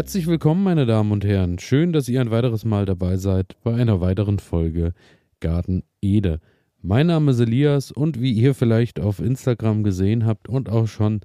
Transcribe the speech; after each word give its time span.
Herzlich 0.00 0.26
willkommen, 0.26 0.62
meine 0.62 0.86
Damen 0.86 1.12
und 1.12 1.26
Herren. 1.26 1.58
Schön, 1.58 1.92
dass 1.92 2.08
ihr 2.08 2.22
ein 2.22 2.30
weiteres 2.30 2.64
Mal 2.64 2.86
dabei 2.86 3.18
seid 3.18 3.54
bei 3.62 3.74
einer 3.74 4.00
weiteren 4.00 4.38
Folge 4.38 4.94
Garten 5.40 5.82
Ede. 6.00 6.40
Mein 6.80 7.08
Name 7.08 7.32
ist 7.32 7.40
Elias 7.40 7.92
und 7.92 8.18
wie 8.18 8.32
ihr 8.32 8.54
vielleicht 8.54 8.98
auf 8.98 9.18
Instagram 9.18 9.84
gesehen 9.84 10.24
habt 10.24 10.48
und 10.48 10.70
auch 10.70 10.88
schon 10.88 11.20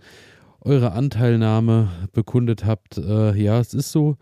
eure 0.60 0.92
Anteilnahme 0.92 1.88
bekundet 2.12 2.66
habt, 2.66 2.98
äh, 2.98 3.34
ja, 3.42 3.62
es 3.62 3.74
ist 3.74 3.94
so, 3.94 4.18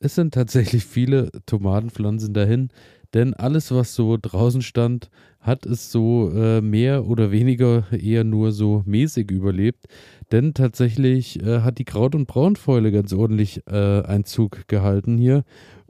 es 0.00 0.14
sind 0.14 0.32
tatsächlich 0.32 0.86
viele 0.86 1.30
Tomatenpflanzen 1.44 2.32
dahin, 2.32 2.70
denn 3.16 3.32
alles, 3.32 3.72
was 3.72 3.94
so 3.94 4.18
draußen 4.20 4.60
stand, 4.60 5.08
hat 5.40 5.64
es 5.64 5.90
so 5.90 6.30
äh, 6.34 6.60
mehr 6.60 7.06
oder 7.06 7.30
weniger 7.32 7.84
eher 7.90 8.24
nur 8.24 8.52
so 8.52 8.82
mäßig 8.84 9.30
überlebt. 9.30 9.86
Denn 10.32 10.52
tatsächlich 10.52 11.42
äh, 11.42 11.60
hat 11.60 11.78
die 11.78 11.86
Kraut- 11.86 12.14
und 12.14 12.26
Braunfäule 12.26 12.92
ganz 12.92 13.14
ordentlich 13.14 13.62
äh, 13.66 14.02
Einzug 14.02 14.68
gehalten 14.68 15.16
hier. 15.16 15.44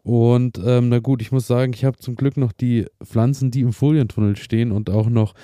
Und 0.04 0.60
ähm, 0.64 0.88
na 0.88 1.00
gut, 1.00 1.20
ich 1.20 1.32
muss 1.32 1.48
sagen, 1.48 1.72
ich 1.74 1.84
habe 1.84 1.98
zum 1.98 2.14
Glück 2.14 2.36
noch 2.36 2.52
die 2.52 2.86
Pflanzen, 3.02 3.50
die 3.50 3.62
im 3.62 3.72
Folientunnel 3.72 4.36
stehen 4.36 4.70
und 4.70 4.88
auch 4.88 5.08
noch 5.08 5.34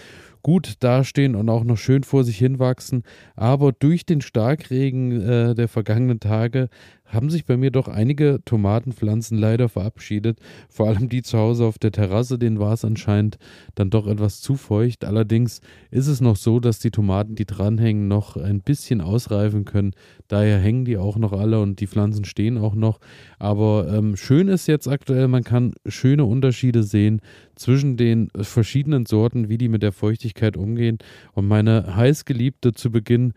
gut 0.43 0.75
dastehen 0.81 1.35
und 1.35 1.49
auch 1.49 1.65
noch 1.65 1.79
schön 1.79 2.05
vor 2.05 2.23
sich 2.23 2.39
hin 2.39 2.61
wachsen. 2.61 3.03
Aber 3.35 3.73
durch 3.73 4.07
den 4.07 4.21
Starkregen 4.21 5.21
äh, 5.21 5.55
der 5.57 5.67
vergangenen 5.67 6.21
Tage 6.21 6.69
haben 7.13 7.29
sich 7.29 7.45
bei 7.45 7.57
mir 7.57 7.71
doch 7.71 7.89
einige 7.89 8.41
Tomatenpflanzen 8.45 9.37
leider 9.37 9.69
verabschiedet. 9.69 10.39
Vor 10.69 10.89
allem 10.89 11.09
die 11.09 11.23
zu 11.23 11.39
Hause 11.39 11.67
auf 11.67 11.79
der 11.79 11.93
Terrasse, 11.93 12.39
denen 12.39 12.59
war 12.59 12.73
es 12.73 12.85
anscheinend 12.85 13.39
dann 13.75 13.91
doch 13.91 14.07
etwas 14.07 14.41
zu 14.41 14.57
feucht. 14.57 15.05
Allerdings 15.05 15.61
ist 15.91 16.07
es 16.07 16.21
noch 16.21 16.37
so, 16.37 16.59
dass 16.59 16.79
die 16.79 16.91
Tomaten, 16.91 17.35
die 17.35 17.45
dranhängen, 17.45 18.09
noch 18.09 18.37
ein 18.37 18.61
bisschen 18.61 19.03
ausreifen 19.03 19.67
können. 19.67 19.93
Daher 20.29 20.59
hängen 20.59 20.87
die 20.87 20.97
auch 20.97 21.19
noch 21.19 21.33
alle 21.33 21.61
und 21.61 21.81
die 21.81 21.87
Pflanzen 21.87 22.25
stehen 22.25 22.57
auch 22.57 22.75
noch. 22.75 22.99
Aber 23.39 23.93
ähm, 23.93 24.17
schön 24.17 24.49
ist 24.49 24.67
jetzt 24.67 24.89
aktuell, 24.89 25.29
man 25.29 25.45
kann 25.45 25.75
schöne 25.87 26.25
Unterschiede 26.25 26.83
sehen 26.83 27.21
zwischen 27.55 27.99
den 27.99 28.31
verschiedenen 28.37 29.05
Sorten, 29.05 29.51
wie 29.51 29.59
die 29.59 29.69
mit 29.69 29.83
der 29.83 29.93
Feuchtigkeit 29.93 30.57
umgehen. 30.57 30.97
Und 31.35 31.47
meine 31.47 31.95
heißgeliebte 31.95 32.73
zu 32.73 32.91
Beginn 32.91 33.35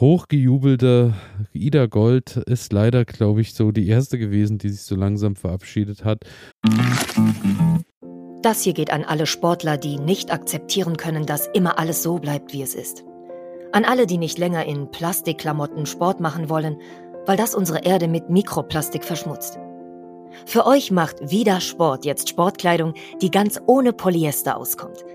hochgejubelte 0.00 1.14
Ida 1.52 1.86
Gold 1.86 2.36
ist 2.36 2.72
leider, 2.72 3.04
glaube 3.04 3.42
ich, 3.42 3.54
so 3.54 3.70
die 3.70 3.86
erste 3.86 4.18
gewesen, 4.18 4.58
die 4.58 4.70
sich 4.70 4.82
so 4.82 4.96
langsam 4.96 5.36
verabschiedet 5.36 6.04
hat. 6.04 6.24
Das 8.42 8.62
hier 8.62 8.72
geht 8.72 8.90
an 8.90 9.04
alle 9.04 9.26
Sportler, 9.26 9.76
die 9.76 9.98
nicht 9.98 10.32
akzeptieren 10.32 10.96
können, 10.96 11.26
dass 11.26 11.46
immer 11.48 11.78
alles 11.78 12.02
so 12.02 12.18
bleibt, 12.18 12.54
wie 12.54 12.62
es 12.62 12.74
ist. 12.74 13.04
An 13.72 13.84
alle, 13.84 14.06
die 14.06 14.18
nicht 14.18 14.38
länger 14.38 14.64
in 14.64 14.90
Plastikklamotten 14.90 15.84
Sport 15.84 16.20
machen 16.20 16.48
wollen, 16.48 16.78
weil 17.26 17.36
das 17.36 17.54
unsere 17.54 17.84
Erde 17.84 18.08
mit 18.08 18.30
Mikroplastik 18.30 19.04
verschmutzt. 19.04 19.58
Für 20.46 20.66
euch 20.66 20.90
macht 20.90 21.30
wieder 21.30 21.60
Sport 21.60 22.04
jetzt 22.04 22.28
Sportkleidung, 22.28 22.94
die 23.20 23.30
ganz 23.30 23.60
ohne 23.66 23.92
Polyester 23.92 24.56
auskommt– 24.56 25.04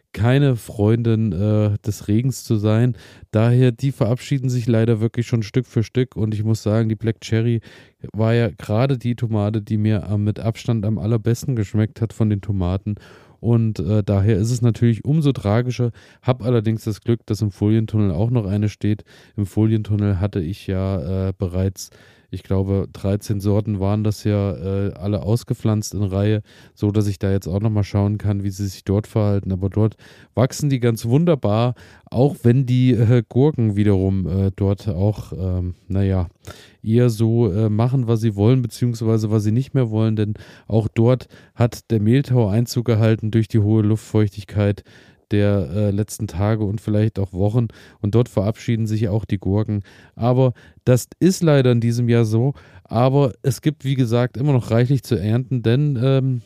keine 0.13 0.55
Freundin 0.55 1.31
äh, 1.31 1.77
des 1.85 2.07
Regens 2.07 2.43
zu 2.43 2.55
sein. 2.55 2.95
Daher, 3.31 3.71
die 3.71 3.91
verabschieden 3.91 4.49
sich 4.49 4.67
leider 4.67 4.99
wirklich 4.99 5.27
schon 5.27 5.43
Stück 5.43 5.65
für 5.65 5.83
Stück. 5.83 6.15
Und 6.15 6.33
ich 6.33 6.43
muss 6.43 6.63
sagen, 6.63 6.89
die 6.89 6.95
Black 6.95 7.21
Cherry 7.21 7.61
war 8.13 8.33
ja 8.33 8.49
gerade 8.49 8.97
die 8.97 9.15
Tomate, 9.15 9.61
die 9.61 9.77
mir 9.77 10.03
äh, 10.09 10.17
mit 10.17 10.39
Abstand 10.39 10.85
am 10.85 10.97
allerbesten 10.97 11.55
geschmeckt 11.55 12.01
hat 12.01 12.13
von 12.13 12.29
den 12.29 12.41
Tomaten. 12.41 12.95
Und 13.39 13.79
äh, 13.79 14.03
daher 14.03 14.37
ist 14.37 14.51
es 14.51 14.61
natürlich 14.61 15.03
umso 15.03 15.31
tragischer. 15.31 15.91
Hab 16.21 16.43
allerdings 16.43 16.83
das 16.83 17.01
Glück, 17.01 17.25
dass 17.25 17.41
im 17.41 17.51
Folientunnel 17.51 18.11
auch 18.11 18.29
noch 18.29 18.45
eine 18.45 18.69
steht. 18.69 19.03
Im 19.35 19.47
Folientunnel 19.47 20.19
hatte 20.19 20.39
ich 20.39 20.67
ja 20.67 21.29
äh, 21.29 21.33
bereits 21.35 21.89
ich 22.33 22.43
glaube, 22.43 22.87
13 22.93 23.41
Sorten 23.41 23.81
waren 23.81 24.05
das 24.05 24.23
ja 24.23 24.53
äh, 24.53 24.93
alle 24.93 25.21
ausgepflanzt 25.21 25.93
in 25.93 26.03
Reihe, 26.03 26.41
so 26.73 26.91
dass 26.91 27.07
ich 27.07 27.19
da 27.19 27.29
jetzt 27.29 27.47
auch 27.47 27.59
nochmal 27.59 27.83
schauen 27.83 28.17
kann, 28.17 28.43
wie 28.43 28.49
sie 28.49 28.67
sich 28.67 28.85
dort 28.85 29.05
verhalten. 29.05 29.51
Aber 29.51 29.69
dort 29.69 29.97
wachsen 30.33 30.69
die 30.69 30.79
ganz 30.79 31.05
wunderbar, 31.05 31.75
auch 32.09 32.37
wenn 32.43 32.65
die 32.65 32.91
äh, 32.91 33.21
Gurken 33.27 33.75
wiederum 33.75 34.27
äh, 34.27 34.51
dort 34.55 34.87
auch, 34.87 35.33
ähm, 35.33 35.75
naja, 35.89 36.27
eher 36.81 37.09
so 37.09 37.51
äh, 37.51 37.69
machen, 37.69 38.07
was 38.07 38.21
sie 38.21 38.35
wollen, 38.37 38.61
beziehungsweise 38.61 39.29
was 39.29 39.43
sie 39.43 39.51
nicht 39.51 39.73
mehr 39.73 39.91
wollen, 39.91 40.15
denn 40.15 40.33
auch 40.67 40.87
dort 40.87 41.27
hat 41.53 41.91
der 41.91 42.01
Mehltau 42.01 42.47
Einzug 42.47 42.85
gehalten 42.85 43.31
durch 43.31 43.49
die 43.49 43.59
hohe 43.59 43.83
Luftfeuchtigkeit 43.83 44.83
der 45.31 45.69
äh, 45.73 45.91
letzten 45.91 46.27
Tage 46.27 46.63
und 46.63 46.81
vielleicht 46.81 47.19
auch 47.19 47.33
Wochen. 47.33 47.67
Und 48.01 48.15
dort 48.15 48.29
verabschieden 48.29 48.85
sich 48.85 49.09
auch 49.09 49.25
die 49.25 49.37
Gurken. 49.37 49.83
Aber 50.15 50.53
das 50.85 51.07
ist 51.19 51.43
leider 51.43 51.71
in 51.71 51.81
diesem 51.81 52.09
Jahr 52.09 52.25
so. 52.25 52.53
Aber 52.83 53.33
es 53.41 53.61
gibt, 53.61 53.85
wie 53.85 53.95
gesagt, 53.95 54.37
immer 54.37 54.53
noch 54.53 54.71
reichlich 54.71 55.03
zu 55.03 55.15
ernten, 55.15 55.63
denn 55.63 55.99
ähm, 56.01 56.41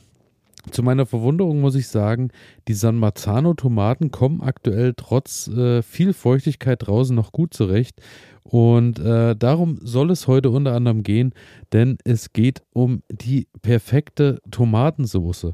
zu 0.72 0.84
meiner 0.84 1.06
Verwunderung 1.06 1.62
muss 1.62 1.76
ich 1.76 1.88
sagen, 1.88 2.30
die 2.68 2.74
San 2.74 2.96
Marzano-Tomaten 2.98 4.12
kommen 4.12 4.42
aktuell 4.42 4.94
trotz 4.96 5.48
äh, 5.48 5.82
viel 5.82 6.14
Feuchtigkeit 6.14 6.88
draußen 6.88 7.16
noch 7.16 7.32
gut 7.32 7.54
zurecht. 7.54 8.02
Und 8.44 9.00
äh, 9.00 9.36
darum 9.36 9.80
soll 9.82 10.12
es 10.12 10.28
heute 10.28 10.52
unter 10.52 10.74
anderem 10.74 11.02
gehen, 11.02 11.34
denn 11.74 11.98
es 12.04 12.32
geht 12.32 12.62
um 12.74 13.02
die 13.10 13.48
perfekte 13.62 14.40
Tomatensoße. 14.52 15.54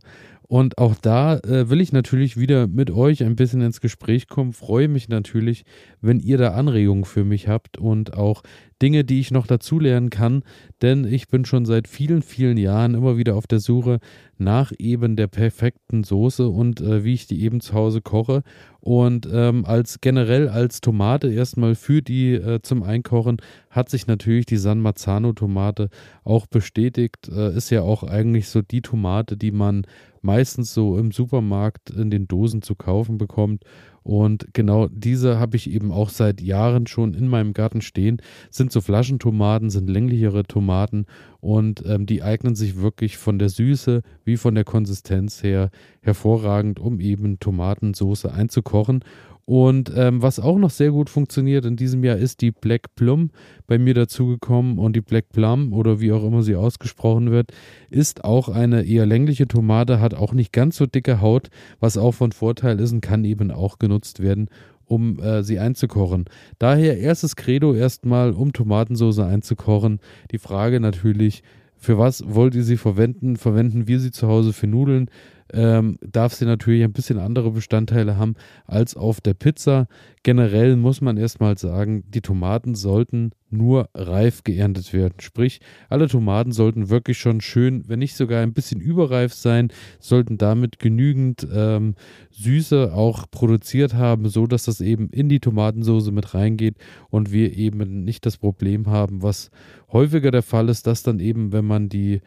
Und 0.52 0.80
auch 0.80 0.96
da 0.96 1.38
äh, 1.38 1.70
will 1.70 1.80
ich 1.80 1.94
natürlich 1.94 2.36
wieder 2.36 2.68
mit 2.68 2.92
euch 2.92 3.24
ein 3.24 3.38
bisschen 3.38 3.62
ins 3.62 3.80
Gespräch 3.80 4.28
kommen. 4.28 4.52
Freue 4.52 4.90
mich 4.90 5.08
natürlich, 5.08 5.64
wenn 6.02 6.20
ihr 6.20 6.38
da 6.38 6.50
Anregungen 6.50 7.06
für 7.06 7.24
mich 7.24 7.48
habt 7.48 7.78
und 7.78 8.16
auch 8.18 8.44
Dinge, 8.82 9.06
die 9.06 9.22
ich 9.22 9.32
noch 9.32 9.48
dazulernen 9.48 10.10
kann. 10.10 10.44
Denn 10.82 11.06
ich 11.06 11.30
bin 11.30 11.46
schon 11.46 11.64
seit 11.64 11.88
vielen, 11.88 12.22
vielen 12.22 12.58
Jahren 12.58 12.96
immer 12.96 13.16
wieder 13.16 13.38
auf 13.38 13.48
der 13.48 13.62
Suche 13.62 14.00
nach 14.38 14.74
eben 14.78 15.16
der 15.16 15.28
perfekten 15.28 16.04
Soße 16.04 16.50
und 16.50 16.82
äh, 16.82 17.06
wie 17.06 17.14
ich 17.14 17.28
die 17.28 17.44
eben 17.44 17.62
zu 17.62 17.74
Hause 17.74 18.02
koche. 18.02 18.44
Und 18.82 19.30
ähm, 19.32 19.64
als 19.64 20.02
generell 20.02 20.50
als 20.50 20.82
Tomate 20.82 21.32
erstmal 21.32 21.76
für 21.76 22.02
die 22.02 22.34
äh, 22.34 22.60
zum 22.62 22.84
Einkochen 22.84 23.38
hat 23.70 23.90
sich 23.90 24.06
natürlich 24.06 24.48
die 24.48 24.58
San 24.58 24.82
Marzano 24.82 25.32
Tomate 25.32 25.90
auch 26.26 26.46
bestätigt. 26.48 27.30
Äh, 27.30 27.56
ist 27.56 27.70
ja 27.70 27.84
auch 27.84 28.04
eigentlich 28.04 28.50
so 28.50 28.62
die 28.62 28.82
Tomate, 28.82 29.38
die 29.38 29.52
man 29.52 29.84
meistens 30.22 30.74
so 30.74 30.98
im 30.98 31.12
Supermarkt 31.12 31.90
in 31.90 32.10
den 32.10 32.28
Dosen 32.28 32.62
zu 32.62 32.76
kaufen 32.76 33.18
bekommt. 33.18 33.64
Und 34.04 34.48
genau 34.54 34.88
diese 34.88 35.40
habe 35.40 35.58
ich 35.58 35.70
eben 35.70 35.92
auch 35.92 36.10
seit 36.10 36.42
Jahren 36.42 36.88
schon 36.88 37.14
in 37.14 37.28
meinem 37.28 37.54
Garten 37.54 37.82
stehen. 37.82 38.22
Sind 38.50 38.72
so 38.72 38.82
Flaschentomaten, 38.82 39.70
sind 39.70 39.90
länglichere 39.90 40.44
Tomaten 40.44 41.06
und 41.40 41.84
ähm, 41.86 42.08
die 42.08 42.24
eignen 42.24 42.56
sich 42.56 42.78
wirklich 42.82 43.18
von 43.18 43.38
der 43.38 43.50
Süße 43.50 44.02
wie 44.26 44.38
von 44.38 44.56
der 44.56 44.64
Konsistenz 44.64 45.44
her 45.44 45.70
hervorragend, 46.02 46.80
um 46.80 47.00
eben 47.00 47.40
Tomatensoße 47.40 48.34
einzukochen. 48.34 49.04
Und 49.52 49.92
ähm, 49.98 50.22
was 50.22 50.40
auch 50.40 50.58
noch 50.58 50.70
sehr 50.70 50.92
gut 50.92 51.10
funktioniert 51.10 51.66
in 51.66 51.76
diesem 51.76 52.06
Jahr 52.06 52.16
ist 52.16 52.40
die 52.40 52.52
Black 52.52 52.96
Plum 52.96 53.32
bei 53.68 53.78
mir 53.78 53.94
dazugekommen. 53.94 54.80
Und 54.80 54.96
die 54.96 55.02
Black 55.02 55.28
Plum 55.28 55.74
oder 55.74 56.00
wie 56.00 56.14
auch 56.14 56.24
immer 56.24 56.42
sie 56.42 56.56
ausgesprochen 56.56 57.32
wird, 57.32 57.52
ist 57.90 58.24
auch 58.24 58.48
eine 58.48 58.86
eher 58.86 59.06
längliche 59.06 59.50
Tomate, 59.50 60.00
hat 60.00 60.14
auch 60.14 60.32
nicht 60.32 60.54
ganz 60.54 60.78
so 60.78 60.86
dicke 60.86 61.20
Haut, 61.20 61.50
was 61.82 61.98
auch 61.98 62.14
von 62.14 62.32
Vorteil 62.32 62.80
ist 62.80 62.94
und 62.94 63.02
kann 63.02 63.26
eben 63.26 63.52
auch 63.52 63.78
genutzt 63.78 64.22
werden, 64.22 64.48
um 64.86 65.20
äh, 65.20 65.44
sie 65.44 65.60
einzukochen. 65.60 66.30
Daher 66.58 66.98
erstes 67.00 67.36
Credo 67.36 67.74
erstmal, 67.74 68.32
um 68.32 68.54
Tomatensauce 68.54 69.20
einzukochen. 69.20 70.00
Die 70.32 70.38
Frage 70.38 70.80
natürlich, 70.80 71.44
für 71.76 71.98
was 71.98 72.24
wollt 72.26 72.56
ihr 72.56 72.64
sie 72.64 72.78
verwenden? 72.78 73.36
Verwenden 73.36 73.88
wir 73.88 74.00
sie 74.00 74.12
zu 74.12 74.30
Hause 74.30 74.54
für 74.54 74.68
Nudeln? 74.68 75.10
Ähm, 75.54 75.98
darf 76.02 76.34
sie 76.34 76.46
natürlich 76.46 76.84
ein 76.84 76.94
bisschen 76.94 77.20
andere 77.20 77.52
Bestandteile 77.52 78.18
haben 78.18 78.36
als 78.66 78.96
auf 78.96 79.22
der 79.22 79.34
Pizza. 79.34 79.88
Generell 80.24 80.76
muss 80.76 81.02
man 81.02 81.18
erstmal 81.18 81.58
sagen, 81.58 82.04
die 82.08 82.22
Tomaten 82.22 82.76
sollten 82.76 83.32
nur 83.50 83.90
reif 83.94 84.44
geerntet 84.44 84.94
werden. 84.94 85.16
Sprich, 85.20 85.60
alle 85.90 86.08
Tomaten 86.08 86.52
sollten 86.52 86.90
wirklich 86.90 87.18
schon 87.18 87.42
schön, 87.42 87.84
wenn 87.88 88.00
nicht 88.00 88.16
sogar 88.16 88.42
ein 88.42 88.54
bisschen 88.54 88.80
überreif 88.80 89.34
sein, 89.34 89.70
sollten 90.00 90.38
damit 90.38 90.80
genügend 90.80 91.48
ähm, 91.54 91.96
Süße 92.32 92.94
auch 92.94 93.30
produziert 93.30 93.94
haben, 93.94 94.30
so 94.30 94.48
dass 94.48 94.64
das 94.64 94.80
eben 94.80 95.10
in 95.10 95.28
die 95.28 95.40
Tomatensauce 95.40 96.12
mit 96.12 96.34
reingeht 96.34 96.76
und 97.10 97.32
wir 97.32 97.58
eben 97.58 98.04
nicht 98.04 98.26
das 98.26 98.38
Problem 98.38 98.88
haben, 98.88 99.22
was 99.22 99.52
häufiger 99.92 100.32
der 100.32 100.44
Fall 100.44 100.70
ist, 100.70 100.88
dass 100.88 101.04
dann 101.04 101.20
eben, 101.20 101.52
wenn 101.52 101.66
man 101.66 101.90
die 101.90 102.22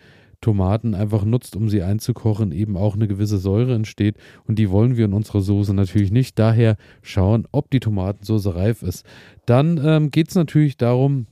Tomaten 0.44 0.94
einfach 0.94 1.24
nutzt, 1.24 1.56
um 1.56 1.70
sie 1.70 1.82
einzukochen, 1.82 2.52
eben 2.52 2.76
auch 2.76 2.94
eine 2.94 3.08
gewisse 3.08 3.38
Säure 3.38 3.74
entsteht. 3.74 4.16
Und 4.46 4.58
die 4.58 4.70
wollen 4.70 4.98
wir 4.98 5.06
in 5.06 5.14
unserer 5.14 5.40
Soße 5.40 5.72
natürlich 5.72 6.12
nicht. 6.12 6.38
Daher 6.38 6.76
schauen, 7.00 7.48
ob 7.50 7.70
die 7.70 7.80
Tomatensauce 7.80 8.54
reif 8.54 8.82
ist. 8.82 9.06
Dann 9.46 9.80
ähm, 9.82 10.10
geht 10.10 10.28
es 10.28 10.34
natürlich 10.34 10.76
darum, 10.76 11.26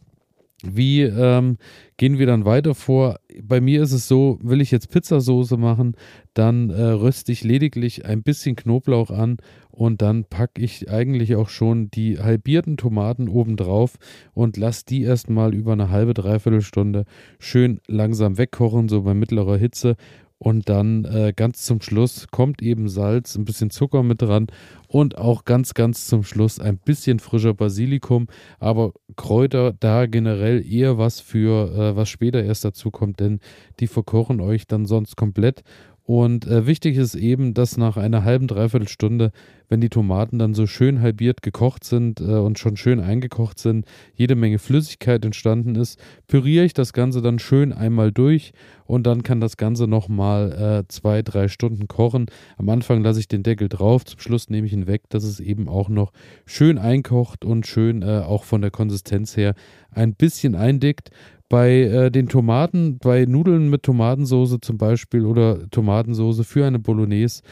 wie 0.62 1.02
ähm, 1.02 1.58
gehen 1.96 2.18
wir 2.18 2.26
dann 2.26 2.44
weiter 2.44 2.74
vor? 2.74 3.18
Bei 3.42 3.60
mir 3.60 3.82
ist 3.82 3.92
es 3.92 4.08
so, 4.08 4.38
will 4.42 4.60
ich 4.60 4.70
jetzt 4.70 4.90
Pizzasoße 4.90 5.56
machen, 5.56 5.96
dann 6.34 6.70
äh, 6.70 6.82
röste 6.82 7.32
ich 7.32 7.44
lediglich 7.44 8.04
ein 8.06 8.22
bisschen 8.22 8.56
Knoblauch 8.56 9.10
an 9.10 9.38
und 9.70 10.02
dann 10.02 10.24
packe 10.24 10.62
ich 10.62 10.90
eigentlich 10.90 11.34
auch 11.34 11.48
schon 11.48 11.90
die 11.90 12.18
halbierten 12.18 12.76
Tomaten 12.76 13.28
oben 13.28 13.56
drauf 13.56 13.96
und 14.34 14.56
lasse 14.56 14.84
die 14.86 15.02
erstmal 15.02 15.54
über 15.54 15.72
eine 15.72 15.90
halbe, 15.90 16.14
dreiviertel 16.14 16.60
Stunde 16.60 17.04
schön 17.38 17.80
langsam 17.86 18.38
wegkochen, 18.38 18.88
so 18.88 19.02
bei 19.02 19.14
mittlerer 19.14 19.56
Hitze 19.56 19.96
und 20.42 20.68
dann 20.68 21.04
äh, 21.04 21.32
ganz 21.36 21.62
zum 21.62 21.80
Schluss 21.80 22.26
kommt 22.32 22.62
eben 22.62 22.88
Salz, 22.88 23.36
ein 23.36 23.44
bisschen 23.44 23.70
Zucker 23.70 24.02
mit 24.02 24.22
dran 24.22 24.48
und 24.88 25.16
auch 25.16 25.44
ganz, 25.44 25.72
ganz 25.72 26.08
zum 26.08 26.24
Schluss 26.24 26.58
ein 26.58 26.78
bisschen 26.78 27.20
frischer 27.20 27.54
Basilikum. 27.54 28.26
Aber 28.58 28.92
Kräuter 29.14 29.72
da 29.78 30.06
generell 30.06 30.66
eher 30.66 30.98
was 30.98 31.20
für, 31.20 31.72
äh, 31.72 31.96
was 31.96 32.08
später 32.08 32.42
erst 32.42 32.64
dazu 32.64 32.90
kommt, 32.90 33.20
denn 33.20 33.38
die 33.78 33.86
verkochen 33.86 34.40
euch 34.40 34.66
dann 34.66 34.84
sonst 34.84 35.16
komplett. 35.16 35.62
Und 36.04 36.46
äh, 36.46 36.66
wichtig 36.66 36.96
ist 36.96 37.14
eben, 37.14 37.54
dass 37.54 37.76
nach 37.76 37.96
einer 37.96 38.24
halben, 38.24 38.48
dreiviertel 38.48 38.88
Stunde, 38.88 39.30
wenn 39.68 39.80
die 39.80 39.88
Tomaten 39.88 40.38
dann 40.38 40.52
so 40.52 40.66
schön 40.66 41.00
halbiert 41.00 41.42
gekocht 41.42 41.84
sind 41.84 42.20
äh, 42.20 42.24
und 42.24 42.58
schon 42.58 42.76
schön 42.76 42.98
eingekocht 42.98 43.60
sind, 43.60 43.86
jede 44.14 44.34
Menge 44.34 44.58
Flüssigkeit 44.58 45.24
entstanden 45.24 45.76
ist, 45.76 46.00
püriere 46.26 46.64
ich 46.64 46.74
das 46.74 46.92
Ganze 46.92 47.22
dann 47.22 47.38
schön 47.38 47.72
einmal 47.72 48.10
durch 48.10 48.52
und 48.84 49.06
dann 49.06 49.22
kann 49.22 49.40
das 49.40 49.56
Ganze 49.56 49.86
nochmal 49.86 50.82
äh, 50.82 50.88
zwei, 50.88 51.22
drei 51.22 51.46
Stunden 51.46 51.86
kochen. 51.86 52.26
Am 52.56 52.68
Anfang 52.68 53.04
lasse 53.04 53.20
ich 53.20 53.28
den 53.28 53.44
Deckel 53.44 53.68
drauf, 53.68 54.04
zum 54.04 54.18
Schluss 54.18 54.50
nehme 54.50 54.66
ich 54.66 54.72
ihn 54.72 54.88
weg, 54.88 55.02
dass 55.08 55.22
es 55.22 55.38
eben 55.38 55.68
auch 55.68 55.88
noch 55.88 56.12
schön 56.46 56.78
einkocht 56.78 57.44
und 57.44 57.64
schön 57.64 58.02
äh, 58.02 58.22
auch 58.26 58.42
von 58.42 58.60
der 58.60 58.72
Konsistenz 58.72 59.36
her 59.36 59.54
ein 59.92 60.14
bisschen 60.14 60.56
eindickt. 60.56 61.10
Bei 61.52 61.82
äh, 61.82 62.10
den 62.10 62.30
Tomaten, 62.30 62.96
bei 62.96 63.26
Nudeln 63.26 63.68
mit 63.68 63.82
Tomatensauce 63.82 64.56
zum 64.62 64.78
Beispiel 64.78 65.26
oder 65.26 65.68
Tomatensauce 65.68 66.46
für 66.46 66.64
eine 66.64 66.78
Bolognese 66.78 67.42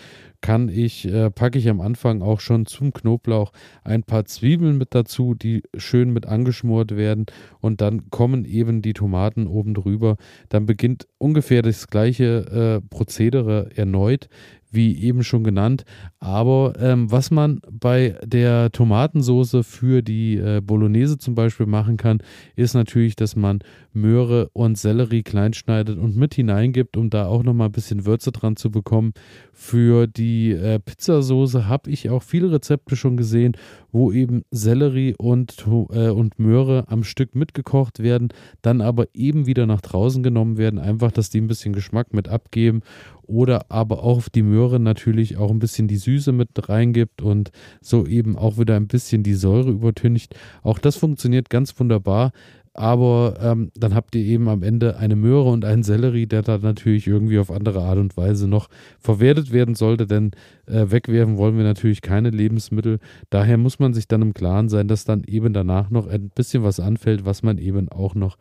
kann 0.41 0.69
ich, 0.69 1.07
äh, 1.07 1.31
packe 1.31 1.59
ich 1.59 1.69
am 1.69 1.81
Anfang 1.81 2.23
auch 2.23 2.41
schon 2.41 2.67
zum 2.67 2.93
Knoblauch 2.93 3.53
ein 3.85 4.03
paar 4.03 4.25
Zwiebeln 4.25 4.79
mit 4.79 4.95
dazu, 4.95 5.35
die 5.35 5.63
schön 5.77 6.13
mit 6.13 6.27
angeschmort 6.27 6.97
werden 6.97 7.27
und 7.61 7.81
dann 7.81 8.11
kommen 8.11 8.45
eben 8.45 8.83
die 8.83 8.93
Tomaten 8.93 9.47
oben 9.47 9.75
drüber. 9.75 10.17
Dann 10.49 10.67
beginnt 10.67 11.07
ungefähr 11.19 11.63
das 11.63 11.89
gleiche 11.89 12.81
äh, 12.83 12.89
Prozedere 12.89 13.71
erneut 13.77 14.29
wie 14.71 14.97
eben 15.03 15.25
schon 15.25 15.45
genannt. 15.45 15.85
Aber 16.19 16.75
ähm, 16.79 17.11
was 17.11 17.31
man 17.31 17.61
bei 17.71 18.17
der 18.25 18.71
Tomatensauce 18.71 19.59
für 19.63 20.03
die 20.03 20.37
äh, 20.37 20.61
Bolognese 20.61 21.19
zum 21.19 21.35
Beispiel 21.35 21.67
machen 21.67 21.97
kann, 21.97 22.19
ist 22.57 22.75
natürlich, 22.75 23.17
dass 23.17 23.37
man 23.37 23.61
Möhre 23.93 24.49
und 24.53 24.79
Sellerie 24.79 25.23
kleinschneidet 25.23 25.99
und 25.99 26.17
mit 26.17 26.35
hineingibt, 26.35 26.97
um 26.97 27.11
da 27.11 27.27
auch 27.27 27.43
nochmal 27.43 27.69
ein 27.69 27.73
bisschen 27.73 28.07
Würze 28.07 28.31
dran 28.33 28.57
zu 28.57 28.71
bekommen. 28.71 29.13
Für 29.53 30.07
die 30.07 30.30
äh, 30.53 30.79
Pizzasauce 30.79 31.67
habe 31.67 31.91
ich 31.91 32.11
auch 32.11 32.23
viele 32.23 32.53
Rezepte 32.53 32.97
schon 32.97 33.17
gesehen, 33.17 33.57
wo 33.93 34.13
eben 34.13 34.43
Sellerie 34.51 35.15
und, 35.17 35.65
äh, 35.91 36.11
und 36.11 36.39
Möhre 36.39 36.85
am 36.89 37.05
Stück 37.05 37.35
mitgekocht 37.35 38.01
werden, 38.01 38.29
dann 38.63 38.81
aber 38.81 39.07
eben 39.15 39.47
wieder 39.47 39.67
nach 39.67 39.81
draußen 39.81 40.23
genommen 40.23 40.59
werden, 40.59 40.79
einfach, 40.79 41.13
dass 41.13 41.31
die 41.31 41.41
ein 41.41 41.49
bisschen 41.49 41.73
Geschmack 41.73 42.13
mit 42.15 42.29
abgeben 42.29 42.83
oder 43.31 43.71
aber 43.71 44.03
auch 44.03 44.29
die 44.29 44.43
Möhre 44.43 44.81
natürlich 44.81 45.37
auch 45.37 45.51
ein 45.51 45.61
bisschen 45.61 45.87
die 45.87 45.97
Süße 45.97 46.33
mit 46.33 46.69
reingibt 46.69 47.23
und 47.23 47.53
so 47.81 48.07
eben 48.07 48.37
auch 48.37 48.59
wieder 48.59 48.77
ein 48.77 48.89
bisschen 48.89 49.23
die 49.23 49.35
Säure 49.35 49.71
übertüncht. 49.71 50.35
Auch 50.63 50.79
das 50.79 50.97
funktioniert 50.97 51.49
ganz 51.49 51.79
wunderbar. 51.79 52.33
Aber 52.73 53.35
ähm, 53.43 53.73
dann 53.75 53.97
habt 53.97 54.15
ihr 54.15 54.23
eben 54.23 54.49
am 54.49 54.63
Ende 54.63 54.97
eine 54.97 55.17
Möhre 55.17 55.51
und 55.51 55.65
einen 55.65 55.83
Sellerie, 55.83 56.27
der 56.27 56.43
da 56.43 56.59
natürlich 56.59 57.09
irgendwie 57.09 57.39
auf 57.41 57.51
andere 57.51 57.83
Art 57.83 57.99
und 57.99 58.17
Weise 58.17 58.47
noch 58.47 58.69
verwertet 59.01 59.53
werden 59.53 59.75
sollte, 59.75 60.07
denn 60.07 60.31
äh, 60.67 60.87
wegwerfen 60.89 61.37
wollen 61.37 61.57
wir 61.57 61.65
natürlich 61.65 62.01
keine 62.01 62.31
Lebensmittel. 62.31 63.01
Daher 63.29 63.59
muss 63.59 63.81
man 63.81 63.93
sich 63.93 64.07
dann 64.07 64.23
im 64.23 64.35
Klaren 64.35 64.69
sein, 64.69 64.87
dass 64.87 65.05
dann 65.05 65.25
eben 65.25 65.53
danach 65.53 65.91
noch 65.91 66.07
ein 66.07 66.31
bisschen 66.31 66.63
was 66.63 66.79
anfällt, 66.79 67.25
was 67.25 67.43
man 67.43 67.59
eben 67.59 67.89
auch 67.89 68.15
noch 68.15 68.37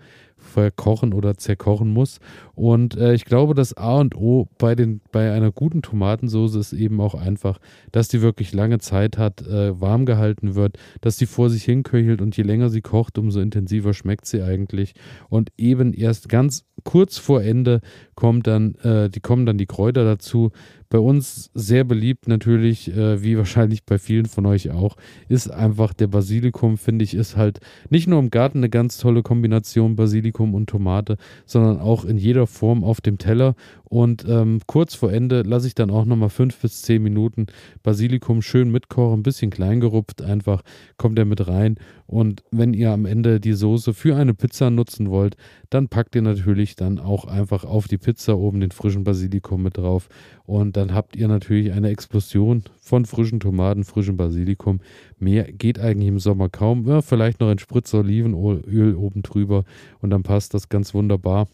verkochen 0.49 1.13
oder 1.13 1.37
zerkochen 1.37 1.93
muss. 1.93 2.19
Und 2.55 2.97
äh, 2.97 3.13
ich 3.13 3.25
glaube, 3.25 3.53
das 3.53 3.75
A 3.77 3.99
und 3.99 4.15
O 4.15 4.49
bei, 4.57 4.75
den, 4.75 5.01
bei 5.11 5.31
einer 5.31 5.51
guten 5.51 5.81
Tomatensauce 5.81 6.55
ist 6.55 6.73
eben 6.73 6.99
auch 6.99 7.15
einfach, 7.15 7.59
dass 7.91 8.09
die 8.09 8.21
wirklich 8.21 8.53
lange 8.53 8.79
Zeit 8.79 9.17
hat, 9.17 9.41
äh, 9.47 9.79
warm 9.79 10.05
gehalten 10.05 10.55
wird, 10.55 10.77
dass 11.01 11.17
die 11.17 11.25
vor 11.25 11.49
sich 11.49 11.63
hinköchelt 11.63 12.21
und 12.21 12.35
je 12.35 12.43
länger 12.43 12.69
sie 12.69 12.81
kocht, 12.81 13.17
umso 13.17 13.39
intensiver 13.39 13.93
schmeckt 13.93 14.25
sie 14.25 14.41
eigentlich. 14.41 14.93
Und 15.29 15.51
eben 15.57 15.93
erst 15.93 16.27
ganz 16.29 16.65
kurz 16.83 17.17
vor 17.17 17.41
Ende 17.41 17.81
kommt 18.15 18.47
dann, 18.47 18.75
äh, 18.75 19.09
die 19.09 19.19
kommen 19.19 19.45
dann 19.45 19.57
die 19.57 19.65
Kräuter 19.65 20.03
dazu. 20.03 20.51
Bei 20.91 20.97
uns 20.97 21.51
sehr 21.53 21.83
beliebt 21.83 22.27
natürlich, 22.27 22.91
äh, 22.91 23.21
wie 23.21 23.37
wahrscheinlich 23.37 23.83
bei 23.85 23.99
vielen 23.99 24.25
von 24.25 24.47
euch 24.47 24.71
auch, 24.71 24.97
ist 25.27 25.47
einfach 25.47 25.93
der 25.93 26.07
Basilikum, 26.07 26.79
finde 26.79 27.05
ich, 27.05 27.13
ist 27.13 27.37
halt 27.37 27.59
nicht 27.91 28.07
nur 28.07 28.17
im 28.17 28.31
Garten 28.31 28.57
eine 28.57 28.69
ganz 28.69 28.97
tolle 28.97 29.21
Kombination 29.21 29.95
Basilikum 29.95 30.55
und 30.55 30.67
Tomate, 30.67 31.17
sondern 31.45 31.79
auch 31.79 32.05
in 32.05 32.17
jeder 32.17 32.47
Form 32.47 32.83
auf 32.83 33.01
dem 33.01 33.19
Teller. 33.19 33.53
Und 33.89 34.23
ähm, 34.29 34.59
kurz 34.67 34.93
vor 34.93 35.11
Ende 35.11 35.41
lasse 35.41 35.65
ich 35.65 35.73
dann 35.73 35.89
auch 35.89 36.05
nochmal 36.05 36.29
fünf 36.29 36.57
bis 36.61 36.83
zehn 36.83 37.01
Minuten 37.01 37.47
Basilikum 37.81 38.43
schön 38.43 38.71
mitkochen, 38.71 39.19
ein 39.19 39.23
bisschen 39.23 39.49
klein 39.49 39.79
gerupft, 39.79 40.21
einfach 40.21 40.61
kommt 40.97 41.17
er 41.17 41.25
mit 41.25 41.47
rein. 41.47 41.75
Und 42.05 42.43
wenn 42.51 42.73
ihr 42.75 42.91
am 42.91 43.05
Ende 43.05 43.39
die 43.39 43.53
Soße 43.53 43.95
für 43.95 44.15
eine 44.15 44.35
Pizza 44.35 44.69
nutzen 44.69 45.09
wollt, 45.09 45.37
dann 45.71 45.89
packt 45.89 46.15
ihr 46.15 46.21
natürlich 46.21 46.75
dann 46.75 46.99
auch 46.99 47.25
einfach 47.25 47.63
auf 47.63 47.87
die 47.87 47.97
Pizza 47.97 48.37
oben 48.37 48.59
den 48.59 48.71
frischen 48.71 49.03
Basilikum 49.03 49.63
mit 49.63 49.77
drauf. 49.77 50.07
Und 50.45 50.77
dann 50.77 50.93
habt 50.93 51.15
ihr 51.15 51.27
natürlich 51.27 51.71
eine 51.71 51.89
Explosion 51.89 52.63
von 52.79 53.05
frischen 53.05 53.39
Tomaten, 53.39 53.83
frischem 53.83 54.17
Basilikum. 54.17 54.81
Mehr 55.17 55.51
geht 55.51 55.79
eigentlich 55.79 56.09
im 56.09 56.19
Sommer 56.19 56.49
kaum. 56.49 56.87
Ja, 56.87 57.01
vielleicht 57.01 57.39
noch 57.39 57.49
ein 57.49 57.59
Spritzer 57.59 57.99
Olivenöl 57.99 58.95
oben 58.95 59.23
drüber 59.23 59.63
und 59.99 60.11
dann 60.11 60.23
passt 60.23 60.53
das 60.53 60.69
ganz 60.69 60.93
wunderbar. 60.93 61.47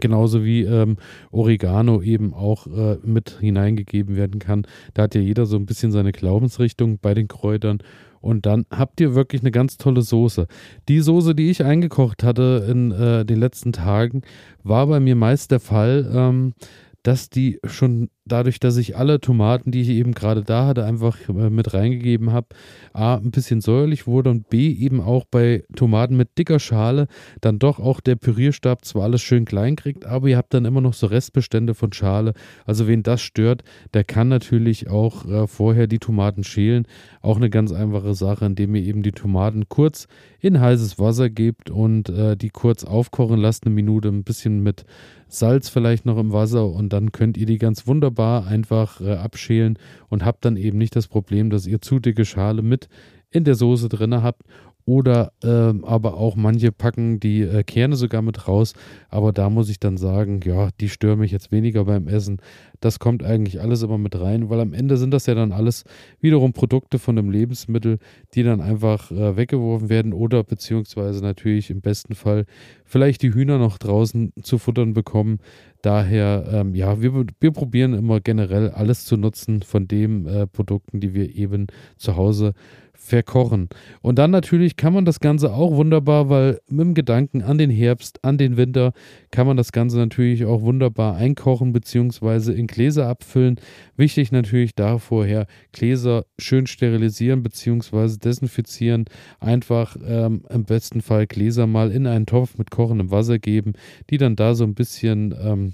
Genauso 0.00 0.44
wie 0.44 0.62
ähm, 0.62 0.96
Oregano 1.30 2.00
eben 2.00 2.32
auch 2.32 2.66
äh, 2.66 2.96
mit 3.04 3.38
hineingegeben 3.40 4.16
werden 4.16 4.40
kann. 4.40 4.66
Da 4.94 5.02
hat 5.02 5.14
ja 5.14 5.20
jeder 5.20 5.46
so 5.46 5.56
ein 5.56 5.66
bisschen 5.66 5.92
seine 5.92 6.12
Glaubensrichtung 6.12 6.98
bei 7.00 7.14
den 7.14 7.28
Kräutern. 7.28 7.78
Und 8.20 8.46
dann 8.46 8.64
habt 8.70 9.00
ihr 9.00 9.14
wirklich 9.14 9.42
eine 9.42 9.50
ganz 9.50 9.76
tolle 9.76 10.02
Soße. 10.02 10.46
Die 10.88 11.00
Soße, 11.00 11.34
die 11.34 11.50
ich 11.50 11.64
eingekocht 11.64 12.22
hatte 12.22 12.66
in 12.70 12.92
äh, 12.92 13.26
den 13.26 13.38
letzten 13.38 13.72
Tagen, 13.72 14.22
war 14.62 14.86
bei 14.86 15.00
mir 15.00 15.16
meist 15.16 15.50
der 15.50 15.60
Fall, 15.60 16.10
ähm, 16.14 16.54
dass 17.02 17.30
die 17.30 17.58
schon 17.64 18.10
dadurch, 18.24 18.60
dass 18.60 18.76
ich 18.76 18.96
alle 18.96 19.20
Tomaten, 19.20 19.70
die 19.70 19.80
ich 19.80 19.88
eben 19.88 20.12
gerade 20.12 20.42
da 20.42 20.66
hatte, 20.66 20.84
einfach 20.84 21.16
äh, 21.28 21.50
mit 21.50 21.74
reingegeben 21.74 22.32
habe, 22.32 22.48
A, 22.92 23.16
ein 23.16 23.30
bisschen 23.30 23.60
säuerlich 23.60 24.06
wurde 24.06 24.30
und 24.30 24.48
B, 24.48 24.70
eben 24.70 25.00
auch 25.00 25.24
bei 25.24 25.64
Tomaten 25.74 26.16
mit 26.16 26.38
dicker 26.38 26.58
Schale 26.58 27.08
dann 27.40 27.58
doch 27.58 27.80
auch 27.80 28.00
der 28.00 28.16
Pürierstab 28.16 28.84
zwar 28.84 29.04
alles 29.04 29.22
schön 29.22 29.44
klein 29.44 29.76
kriegt, 29.76 30.06
aber 30.06 30.28
ihr 30.28 30.36
habt 30.36 30.54
dann 30.54 30.64
immer 30.64 30.80
noch 30.80 30.94
so 30.94 31.06
Restbestände 31.06 31.74
von 31.74 31.92
Schale. 31.92 32.34
Also 32.64 32.86
wen 32.86 33.02
das 33.02 33.20
stört, 33.20 33.64
der 33.92 34.04
kann 34.04 34.28
natürlich 34.28 34.88
auch 34.88 35.26
äh, 35.26 35.46
vorher 35.46 35.86
die 35.86 35.98
Tomaten 35.98 36.44
schälen. 36.44 36.86
Auch 37.20 37.36
eine 37.36 37.50
ganz 37.50 37.72
einfache 37.72 38.14
Sache, 38.14 38.46
indem 38.46 38.74
ihr 38.74 38.82
eben 38.82 39.02
die 39.02 39.12
Tomaten 39.12 39.68
kurz 39.68 40.06
in 40.40 40.60
heißes 40.60 40.98
Wasser 40.98 41.30
gebt 41.30 41.70
und 41.70 42.08
äh, 42.08 42.36
die 42.36 42.50
kurz 42.50 42.84
aufkochen 42.84 43.38
lasst, 43.38 43.66
eine 43.66 43.74
Minute 43.74 44.08
ein 44.08 44.24
bisschen 44.24 44.62
mit 44.62 44.84
Salz 45.28 45.70
vielleicht 45.70 46.04
noch 46.04 46.18
im 46.18 46.32
Wasser 46.32 46.68
und 46.68 46.92
dann 46.92 47.10
könnt 47.10 47.38
ihr 47.38 47.46
die 47.46 47.56
ganz 47.56 47.86
wunderbar 47.86 48.11
einfach 48.20 49.00
äh, 49.00 49.14
abschälen 49.14 49.78
und 50.08 50.24
habt 50.24 50.44
dann 50.44 50.56
eben 50.56 50.78
nicht 50.78 50.96
das 50.96 51.08
Problem, 51.08 51.50
dass 51.50 51.66
ihr 51.66 51.80
zu 51.80 51.98
dicke 51.98 52.24
Schale 52.24 52.62
mit 52.62 52.88
in 53.30 53.44
der 53.44 53.54
Soße 53.54 53.88
drin 53.88 54.22
habt 54.22 54.42
oder 54.84 55.32
ähm, 55.44 55.84
aber 55.84 56.14
auch 56.14 56.36
manche 56.36 56.72
packen 56.72 57.20
die 57.20 57.42
äh, 57.42 57.62
Kerne 57.62 57.96
sogar 57.96 58.22
mit 58.22 58.48
raus. 58.48 58.74
Aber 59.08 59.32
da 59.32 59.50
muss 59.50 59.68
ich 59.68 59.78
dann 59.78 59.96
sagen, 59.96 60.40
ja, 60.44 60.70
die 60.80 60.88
stören 60.88 61.20
mich 61.20 61.30
jetzt 61.30 61.52
weniger 61.52 61.84
beim 61.84 62.08
Essen. 62.08 62.38
Das 62.80 62.98
kommt 62.98 63.22
eigentlich 63.22 63.60
alles 63.60 63.82
immer 63.82 63.98
mit 63.98 64.18
rein, 64.18 64.50
weil 64.50 64.58
am 64.58 64.72
Ende 64.72 64.96
sind 64.96 65.12
das 65.12 65.26
ja 65.26 65.34
dann 65.34 65.52
alles 65.52 65.84
wiederum 66.20 66.52
Produkte 66.52 66.98
von 66.98 67.16
einem 67.16 67.30
Lebensmittel, 67.30 67.98
die 68.34 68.42
dann 68.42 68.60
einfach 68.60 69.10
äh, 69.12 69.36
weggeworfen 69.36 69.88
werden 69.88 70.12
oder 70.12 70.42
beziehungsweise 70.42 71.22
natürlich 71.22 71.70
im 71.70 71.80
besten 71.80 72.14
Fall 72.14 72.44
vielleicht 72.84 73.22
die 73.22 73.32
Hühner 73.32 73.58
noch 73.58 73.78
draußen 73.78 74.32
zu 74.42 74.58
futtern 74.58 74.94
bekommen. 74.94 75.38
Daher, 75.82 76.48
ähm, 76.52 76.74
ja, 76.74 77.00
wir, 77.02 77.24
wir 77.40 77.50
probieren 77.50 77.94
immer 77.94 78.20
generell 78.20 78.70
alles 78.70 79.04
zu 79.04 79.16
nutzen 79.16 79.62
von 79.62 79.88
den 79.88 80.26
äh, 80.26 80.46
Produkten, 80.46 81.00
die 81.00 81.14
wir 81.14 81.34
eben 81.34 81.68
zu 81.96 82.16
Hause 82.16 82.52
verkochen. 83.02 83.68
Und 84.00 84.18
dann 84.18 84.30
natürlich 84.30 84.76
kann 84.76 84.92
man 84.92 85.04
das 85.04 85.18
Ganze 85.18 85.52
auch 85.52 85.72
wunderbar, 85.72 86.28
weil 86.28 86.60
mit 86.68 86.86
dem 86.86 86.94
Gedanken 86.94 87.42
an 87.42 87.58
den 87.58 87.70
Herbst, 87.70 88.24
an 88.24 88.38
den 88.38 88.56
Winter, 88.56 88.92
kann 89.30 89.46
man 89.46 89.56
das 89.56 89.72
Ganze 89.72 89.98
natürlich 89.98 90.44
auch 90.44 90.62
wunderbar 90.62 91.16
einkochen 91.16 91.72
bzw. 91.72 92.52
in 92.52 92.68
Gläser 92.68 93.08
abfüllen. 93.08 93.56
Wichtig 93.96 94.30
natürlich 94.30 94.74
da 94.74 94.98
vorher 94.98 95.46
Gläser 95.72 96.24
schön 96.38 96.66
sterilisieren 96.66 97.42
bzw. 97.42 98.18
desinfizieren. 98.18 99.06
Einfach 99.40 99.96
ähm, 100.06 100.44
im 100.48 100.64
besten 100.64 101.00
Fall 101.00 101.26
Gläser 101.26 101.66
mal 101.66 101.90
in 101.90 102.06
einen 102.06 102.26
Topf 102.26 102.56
mit 102.56 102.70
kochendem 102.70 103.10
Wasser 103.10 103.38
geben, 103.38 103.72
die 104.10 104.16
dann 104.16 104.36
da 104.36 104.54
so 104.54 104.64
ein 104.64 104.74
bisschen 104.74 105.34
ähm, 105.42 105.72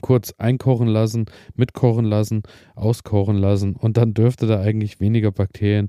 kurz 0.00 0.34
einkochen 0.38 0.88
lassen, 0.88 1.26
mitkochen 1.54 2.04
lassen, 2.04 2.42
auskochen 2.74 3.36
lassen 3.36 3.76
und 3.76 3.96
dann 3.96 4.14
dürfte 4.14 4.46
da 4.46 4.60
eigentlich 4.60 4.98
weniger 4.98 5.30
Bakterien 5.30 5.88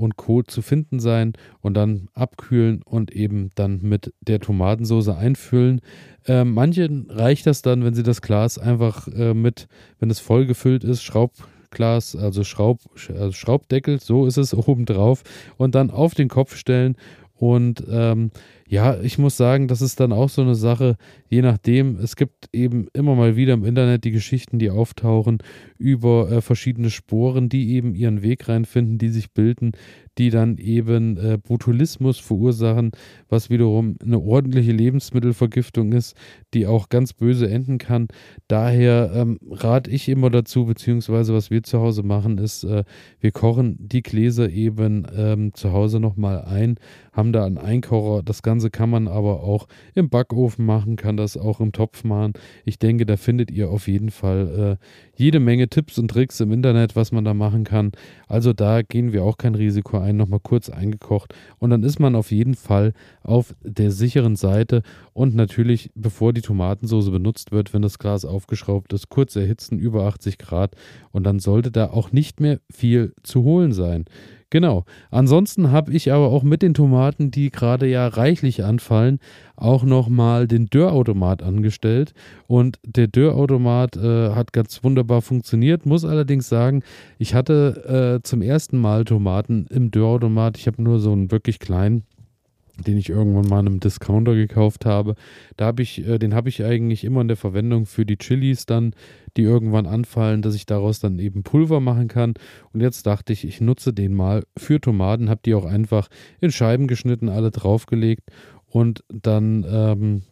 und 0.00 0.16
Co. 0.16 0.42
zu 0.42 0.62
finden 0.62 1.00
sein 1.00 1.34
und 1.60 1.74
dann 1.74 2.08
abkühlen 2.14 2.82
und 2.82 3.12
eben 3.12 3.50
dann 3.54 3.80
mit 3.82 4.12
der 4.20 4.40
Tomatensauce 4.40 5.08
einfüllen. 5.08 5.80
Äh, 6.26 6.44
manchen 6.44 7.10
reicht 7.10 7.46
das 7.46 7.62
dann, 7.62 7.84
wenn 7.84 7.94
sie 7.94 8.02
das 8.02 8.22
Glas 8.22 8.58
einfach 8.58 9.08
äh, 9.08 9.34
mit, 9.34 9.68
wenn 9.98 10.10
es 10.10 10.20
voll 10.20 10.46
gefüllt 10.46 10.84
ist, 10.84 11.02
Schraubglas, 11.02 12.16
also, 12.16 12.44
Schraub, 12.44 12.80
also 13.08 13.32
Schraubdeckel, 13.32 14.00
so 14.00 14.26
ist 14.26 14.36
es 14.36 14.54
oben 14.68 14.86
drauf 14.86 15.22
und 15.56 15.74
dann 15.74 15.90
auf 15.90 16.14
den 16.14 16.28
Kopf 16.28 16.56
stellen 16.56 16.96
und 17.36 17.84
ähm, 17.90 18.30
ja, 18.70 19.00
ich 19.00 19.18
muss 19.18 19.36
sagen, 19.36 19.66
das 19.66 19.82
ist 19.82 19.98
dann 19.98 20.12
auch 20.12 20.28
so 20.28 20.42
eine 20.42 20.54
Sache, 20.54 20.96
je 21.28 21.42
nachdem, 21.42 21.96
es 21.96 22.14
gibt 22.14 22.48
eben 22.52 22.86
immer 22.92 23.16
mal 23.16 23.34
wieder 23.34 23.54
im 23.54 23.64
Internet 23.64 24.04
die 24.04 24.12
Geschichten, 24.12 24.60
die 24.60 24.70
auftauchen 24.70 25.38
über 25.76 26.30
äh, 26.30 26.40
verschiedene 26.40 26.88
Sporen, 26.88 27.48
die 27.48 27.72
eben 27.72 27.96
ihren 27.96 28.22
Weg 28.22 28.48
reinfinden, 28.48 28.96
die 28.96 29.08
sich 29.08 29.32
bilden, 29.32 29.72
die 30.18 30.30
dann 30.30 30.58
eben 30.58 31.16
äh, 31.16 31.38
Botulismus 31.38 32.18
verursachen, 32.18 32.92
was 33.28 33.50
wiederum 33.50 33.96
eine 34.04 34.20
ordentliche 34.20 34.72
Lebensmittelvergiftung 34.72 35.92
ist, 35.92 36.14
die 36.52 36.66
auch 36.66 36.90
ganz 36.90 37.12
böse 37.12 37.50
enden 37.50 37.78
kann. 37.78 38.06
Daher 38.46 39.10
ähm, 39.14 39.40
rate 39.50 39.90
ich 39.90 40.08
immer 40.08 40.28
dazu, 40.28 40.66
beziehungsweise 40.66 41.32
was 41.32 41.50
wir 41.50 41.62
zu 41.62 41.80
Hause 41.80 42.02
machen, 42.02 42.38
ist, 42.38 42.64
äh, 42.64 42.84
wir 43.18 43.32
kochen 43.32 43.76
die 43.80 44.02
Gläser 44.02 44.50
eben 44.50 45.06
ähm, 45.16 45.54
zu 45.54 45.72
Hause 45.72 45.98
nochmal 45.98 46.42
ein, 46.42 46.76
haben 47.12 47.32
da 47.32 47.44
einen 47.46 47.58
Einkocher. 47.58 48.22
Das 48.22 48.42
Ganze 48.42 48.59
kann 48.68 48.90
man 48.90 49.08
aber 49.08 49.42
auch 49.42 49.68
im 49.94 50.10
Backofen 50.10 50.66
machen, 50.66 50.96
kann 50.96 51.16
das 51.16 51.38
auch 51.38 51.60
im 51.60 51.72
Topf 51.72 52.04
machen. 52.04 52.34
Ich 52.64 52.78
denke, 52.78 53.06
da 53.06 53.16
findet 53.16 53.50
ihr 53.50 53.70
auf 53.70 53.88
jeden 53.88 54.10
Fall 54.10 54.78
äh, 54.78 54.84
jede 55.16 55.40
Menge 55.40 55.68
Tipps 55.68 55.98
und 55.98 56.08
Tricks 56.08 56.40
im 56.40 56.52
Internet, 56.52 56.96
was 56.96 57.12
man 57.12 57.24
da 57.24 57.32
machen 57.32 57.64
kann. 57.64 57.92
Also 58.26 58.52
da 58.52 58.82
gehen 58.82 59.12
wir 59.12 59.24
auch 59.24 59.38
kein 59.38 59.54
Risiko 59.54 59.98
ein, 59.98 60.16
nochmal 60.16 60.40
kurz 60.40 60.68
eingekocht. 60.68 61.34
Und 61.58 61.70
dann 61.70 61.82
ist 61.82 61.98
man 61.98 62.14
auf 62.14 62.30
jeden 62.30 62.54
Fall 62.54 62.92
auf 63.22 63.54
der 63.62 63.90
sicheren 63.90 64.36
Seite. 64.36 64.82
Und 65.12 65.34
natürlich, 65.34 65.90
bevor 65.94 66.32
die 66.32 66.42
Tomatensauce 66.42 67.10
benutzt 67.10 67.52
wird, 67.52 67.72
wenn 67.72 67.82
das 67.82 67.98
Glas 67.98 68.24
aufgeschraubt 68.24 68.92
ist, 68.92 69.08
kurz 69.08 69.36
erhitzen 69.36 69.78
über 69.78 70.04
80 70.04 70.38
Grad. 70.38 70.74
Und 71.12 71.24
dann 71.24 71.38
sollte 71.38 71.70
da 71.70 71.90
auch 71.90 72.12
nicht 72.12 72.40
mehr 72.40 72.60
viel 72.70 73.14
zu 73.22 73.44
holen 73.44 73.72
sein. 73.72 74.06
Genau. 74.50 74.84
Ansonsten 75.12 75.70
habe 75.70 75.92
ich 75.92 76.12
aber 76.12 76.28
auch 76.28 76.42
mit 76.42 76.62
den 76.62 76.74
Tomaten, 76.74 77.30
die 77.30 77.50
gerade 77.50 77.86
ja 77.86 78.08
reichlich 78.08 78.64
anfallen, 78.64 79.20
auch 79.54 79.84
nochmal 79.84 80.48
den 80.48 80.66
Dörrautomat 80.66 81.42
angestellt. 81.42 82.14
Und 82.48 82.80
der 82.84 83.06
Dörrautomat 83.06 83.96
äh, 83.96 84.30
hat 84.30 84.52
ganz 84.52 84.82
wunderbar 84.82 85.22
funktioniert. 85.22 85.86
Muss 85.86 86.04
allerdings 86.04 86.48
sagen, 86.48 86.82
ich 87.18 87.34
hatte 87.34 88.18
äh, 88.18 88.26
zum 88.26 88.42
ersten 88.42 88.78
Mal 88.78 89.04
Tomaten 89.04 89.66
im 89.70 89.92
Dörrautomat. 89.92 90.58
Ich 90.58 90.66
habe 90.66 90.82
nur 90.82 90.98
so 90.98 91.12
einen 91.12 91.30
wirklich 91.30 91.60
kleinen 91.60 92.02
den 92.86 92.96
ich 92.96 93.08
irgendwann 93.08 93.48
mal 93.48 93.60
in 93.60 93.66
einem 93.66 93.80
Discounter 93.80 94.34
gekauft 94.34 94.86
habe. 94.86 95.14
Da 95.56 95.66
habe 95.66 95.82
ich, 95.82 96.06
äh, 96.06 96.18
den 96.18 96.34
habe 96.34 96.48
ich 96.48 96.64
eigentlich 96.64 97.04
immer 97.04 97.20
in 97.20 97.28
der 97.28 97.36
Verwendung 97.36 97.86
für 97.86 98.06
die 98.06 98.18
Chilis 98.18 98.66
dann, 98.66 98.94
die 99.36 99.42
irgendwann 99.42 99.86
anfallen, 99.86 100.42
dass 100.42 100.54
ich 100.54 100.66
daraus 100.66 101.00
dann 101.00 101.18
eben 101.18 101.42
Pulver 101.42 101.80
machen 101.80 102.08
kann. 102.08 102.34
Und 102.72 102.80
jetzt 102.80 103.06
dachte 103.06 103.32
ich, 103.32 103.46
ich 103.46 103.60
nutze 103.60 103.92
den 103.92 104.14
mal 104.14 104.44
für 104.56 104.80
Tomaten, 104.80 105.30
habe 105.30 105.40
die 105.44 105.54
auch 105.54 105.64
einfach 105.64 106.08
in 106.40 106.50
Scheiben 106.50 106.86
geschnitten, 106.86 107.28
alle 107.28 107.50
draufgelegt 107.50 108.30
und 108.66 109.04
dann 109.08 109.66
ähm, 109.68 110.22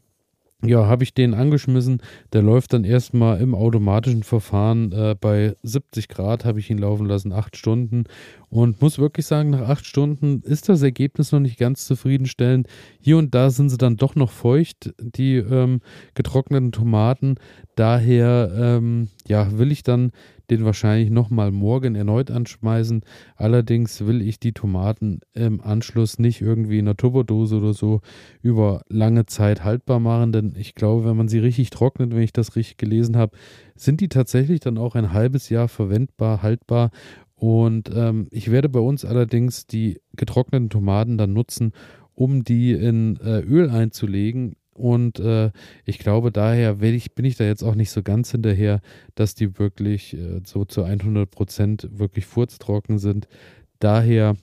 ja, 0.65 0.87
habe 0.87 1.05
ich 1.05 1.15
den 1.15 1.35
angeschmissen. 1.35 2.03
Der 2.33 2.43
läuft 2.43 2.73
dann 2.73 2.83
erstmal 2.83 3.41
im 3.41 3.55
automatischen 3.55 4.25
Verfahren 4.25 4.91
äh, 4.91 5.15
bei 5.19 5.55
70 5.63 6.09
Grad, 6.09 6.45
habe 6.45 6.59
ich 6.59 6.69
ihn 6.69 6.79
laufen 6.79 7.07
lassen, 7.07 7.33
acht 7.33 7.57
Stunden. 7.57 8.05
Und 8.51 8.83
muss 8.83 8.99
wirklich 8.99 9.27
sagen, 9.27 9.51
nach 9.51 9.69
acht 9.69 9.87
Stunden 9.87 10.43
ist 10.43 10.69
das 10.69 10.83
Ergebnis 10.83 11.31
noch 11.31 11.39
nicht 11.39 11.59
ganz 11.59 11.87
zufriedenstellend. 11.87 12.67
Hier 13.01 13.19
und 13.19 13.35
da 13.35 13.51
sind 13.51 13.69
sie 13.69 13.79
dann 13.79 13.97
doch 13.97 14.17
noch 14.17 14.33
feucht, 14.33 14.93
die 15.01 15.37
ähm, 15.37 15.81
getrockneten 16.15 16.73
Tomaten. 16.73 17.37
Daher 17.77 18.51
ähm, 18.57 19.09
ja, 19.29 19.57
will 19.59 19.71
ich 19.71 19.85
dann 19.85 20.11
den 20.51 20.65
wahrscheinlich 20.65 21.11
nochmal 21.11 21.51
morgen 21.51 21.95
erneut 21.95 22.31
anschmeißen. 22.31 23.03
Allerdings 23.37 24.07
will 24.07 24.23
ich 24.23 24.41
die 24.41 24.53
Tomaten 24.53 25.21
im 25.35 25.61
Anschluss 25.61 26.19
nicht 26.19 26.41
irgendwie 26.41 26.79
in 26.79 26.87
einer 26.87 26.97
Tupperdose 26.97 27.57
oder 27.59 27.75
so 27.75 28.01
über 28.43 28.83
lange 28.89 29.27
Zeit 29.27 29.65
haltbar 29.65 30.01
machen, 30.01 30.33
denn 30.33 30.55
ich 30.57 30.75
glaube, 30.75 31.05
wenn 31.05 31.17
man 31.17 31.29
sie 31.29 31.39
richtig 31.39 31.71
trocknet, 31.71 32.15
wenn 32.15 32.23
ich 32.23 32.33
das 32.33 32.57
richtig 32.57 32.77
gelesen 32.77 33.17
habe, 33.17 33.37
sind 33.77 34.01
die 34.01 34.09
tatsächlich 34.09 34.61
dann 34.61 34.79
auch 34.79 34.95
ein 34.95 35.13
halbes 35.13 35.49
Jahr 35.49 35.69
verwendbar, 35.69 36.43
haltbar. 36.43 36.91
Und 37.35 37.91
ähm, 37.95 38.27
ich 38.31 38.51
werde 38.51 38.69
bei 38.69 38.81
uns 38.81 39.05
allerdings 39.05 39.67
die 39.67 40.01
getrockneten 40.17 40.71
Tomaten 40.71 41.19
dann 41.19 41.33
nutzen, 41.33 41.73
um 42.15 42.43
die 42.43 42.73
in 42.73 43.17
äh, 43.21 43.41
Öl 43.41 43.71
einzulegen, 43.71 44.57
und 44.79 45.19
äh, 45.21 45.51
ich 45.85 45.99
glaube, 45.99 46.33
daher 46.33 46.81
ich, 46.81 47.15
bin 47.15 47.25
ich 47.25 47.37
da 47.37 47.45
jetzt 47.45 47.63
auch 47.63 47.75
nicht 47.75 47.91
so 47.91 48.03
ganz 48.03 48.31
hinterher, 48.31 48.81
dass 49.15 49.35
die 49.35 49.59
wirklich 49.59 50.15
äh, 50.15 50.41
so 50.45 50.65
zu 50.65 50.85
100 50.85 51.31
Prozent 51.31 51.89
wirklich 51.93 52.27
furztrocken 52.27 52.99
sind. 52.99 53.29
Daher 53.79 54.37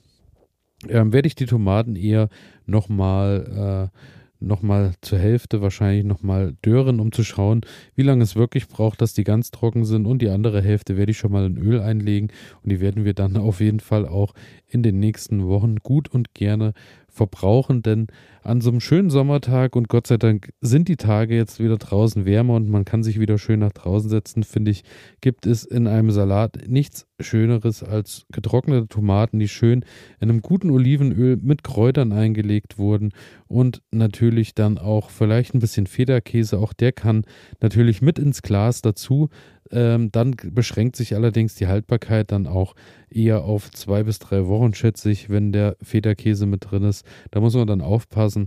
äh, 0.86 1.02
werde 1.06 1.26
ich 1.26 1.34
die 1.34 1.46
Tomaten 1.46 1.96
eher 1.96 2.28
nochmal 2.66 3.90
äh, 3.92 3.98
nochmal 4.40 4.92
zur 5.00 5.18
Hälfte 5.18 5.62
wahrscheinlich 5.62 6.04
nochmal 6.04 6.56
dörren, 6.62 7.00
um 7.00 7.12
zu 7.12 7.24
schauen, 7.24 7.62
wie 7.94 8.02
lange 8.02 8.22
es 8.22 8.36
wirklich 8.36 8.68
braucht, 8.68 9.00
dass 9.00 9.14
die 9.14 9.24
ganz 9.24 9.50
trocken 9.50 9.84
sind. 9.84 10.06
Und 10.06 10.20
die 10.20 10.28
andere 10.28 10.62
Hälfte 10.62 10.96
werde 10.96 11.12
ich 11.12 11.18
schon 11.18 11.32
mal 11.32 11.46
in 11.46 11.56
Öl 11.56 11.80
einlegen. 11.80 12.30
Und 12.62 12.70
die 12.70 12.80
werden 12.80 13.04
wir 13.04 13.14
dann 13.14 13.36
auf 13.36 13.60
jeden 13.60 13.80
Fall 13.80 14.06
auch 14.06 14.34
in 14.68 14.82
den 14.82 14.98
nächsten 14.98 15.46
Wochen 15.46 15.76
gut 15.76 16.08
und 16.08 16.34
gerne 16.34 16.72
verbrauchen, 17.16 17.82
denn 17.82 18.06
an 18.42 18.60
so 18.60 18.70
einem 18.70 18.80
schönen 18.80 19.10
Sommertag 19.10 19.74
und 19.74 19.88
Gott 19.88 20.06
sei 20.06 20.18
Dank 20.18 20.50
sind 20.60 20.88
die 20.88 20.96
Tage 20.96 21.34
jetzt 21.34 21.58
wieder 21.58 21.78
draußen 21.78 22.24
wärmer 22.24 22.54
und 22.54 22.68
man 22.68 22.84
kann 22.84 23.02
sich 23.02 23.18
wieder 23.18 23.38
schön 23.38 23.60
nach 23.60 23.72
draußen 23.72 24.08
setzen, 24.08 24.44
finde 24.44 24.70
ich, 24.70 24.84
gibt 25.20 25.46
es 25.46 25.64
in 25.64 25.86
einem 25.88 26.10
Salat 26.10 26.68
nichts 26.68 27.06
Schöneres 27.18 27.82
als 27.82 28.26
getrocknete 28.30 28.88
Tomaten, 28.88 29.38
die 29.38 29.48
schön 29.48 29.84
in 30.20 30.30
einem 30.30 30.42
guten 30.42 30.70
Olivenöl 30.70 31.38
mit 31.38 31.64
Kräutern 31.64 32.12
eingelegt 32.12 32.78
wurden 32.78 33.12
und 33.48 33.82
natürlich 33.90 34.54
dann 34.54 34.78
auch 34.78 35.10
vielleicht 35.10 35.54
ein 35.54 35.60
bisschen 35.60 35.86
Federkäse, 35.86 36.58
auch 36.58 36.74
der 36.74 36.92
kann 36.92 37.24
natürlich 37.60 38.02
mit 38.02 38.18
ins 38.18 38.42
Glas 38.42 38.82
dazu. 38.82 39.30
Ähm, 39.70 40.10
dann 40.12 40.36
beschränkt 40.52 40.96
sich 40.96 41.14
allerdings 41.14 41.54
die 41.54 41.66
Haltbarkeit 41.66 42.32
dann 42.32 42.46
auch 42.46 42.74
eher 43.10 43.44
auf 43.44 43.70
zwei 43.70 44.02
bis 44.02 44.18
drei 44.18 44.46
Wochen, 44.46 44.74
schätze 44.74 45.10
ich, 45.10 45.30
wenn 45.30 45.52
der 45.52 45.76
Federkäse 45.82 46.46
mit 46.46 46.70
drin 46.70 46.84
ist. 46.84 47.04
Da 47.30 47.40
muss 47.40 47.54
man 47.54 47.66
dann 47.66 47.80
aufpassen. 47.80 48.46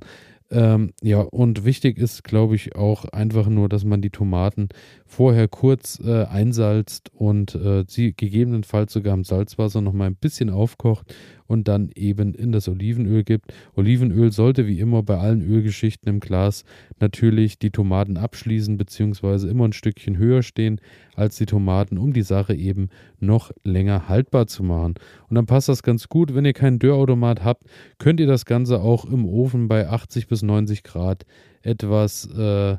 Ähm, 0.51 0.93
ja, 1.03 1.19
und 1.19 1.63
wichtig 1.63 1.99
ist, 1.99 2.23
glaube 2.23 2.55
ich, 2.55 2.75
auch 2.75 3.05
einfach 3.05 3.47
nur, 3.47 3.69
dass 3.69 3.85
man 3.85 4.01
die 4.01 4.09
Tomaten 4.09 4.69
vorher 5.05 5.47
kurz 5.47 5.99
äh, 6.03 6.23
einsalzt 6.23 7.11
und 7.13 7.53
äh, 7.53 7.83
sie 7.87 8.13
gegebenenfalls 8.13 8.93
sogar 8.93 9.13
im 9.13 9.23
Salzwasser 9.23 9.81
noch 9.81 9.93
mal 9.93 10.07
ein 10.07 10.15
bisschen 10.15 10.49
aufkocht 10.49 11.13
und 11.49 11.67
dann 11.67 11.89
eben 11.95 12.35
in 12.35 12.51
das 12.51 12.69
Olivenöl 12.69 13.23
gibt. 13.23 13.51
Olivenöl 13.75 14.31
sollte 14.31 14.67
wie 14.67 14.79
immer 14.79 15.01
bei 15.01 15.17
allen 15.17 15.41
Ölgeschichten 15.41 16.07
im 16.07 16.19
Glas 16.19 16.63
natürlich 16.99 17.57
die 17.57 17.71
Tomaten 17.71 18.17
abschließen 18.17 18.77
bzw. 18.77 19.49
immer 19.49 19.67
ein 19.67 19.73
Stückchen 19.73 20.17
höher 20.17 20.43
stehen 20.43 20.79
als 21.15 21.37
die 21.37 21.47
Tomaten, 21.47 21.97
um 21.97 22.13
die 22.13 22.21
Sache 22.21 22.53
eben 22.53 22.89
noch 23.19 23.51
länger 23.63 24.07
haltbar 24.07 24.45
zu 24.45 24.63
machen. 24.63 24.93
Und 25.27 25.35
dann 25.35 25.47
passt 25.47 25.69
das 25.69 25.81
ganz 25.81 26.07
gut. 26.07 26.35
Wenn 26.35 26.45
ihr 26.45 26.53
keinen 26.53 26.77
Dörrautomat 26.77 27.43
habt, 27.43 27.63
könnt 27.97 28.19
ihr 28.19 28.27
das 28.27 28.45
Ganze 28.45 28.81
auch 28.81 29.05
im 29.05 29.25
Ofen 29.25 29.67
bei 29.67 29.89
80 29.89 30.27
bis 30.27 30.43
90 30.43 30.83
Grad 30.83 31.25
etwas 31.63 32.29
äh, 32.31 32.77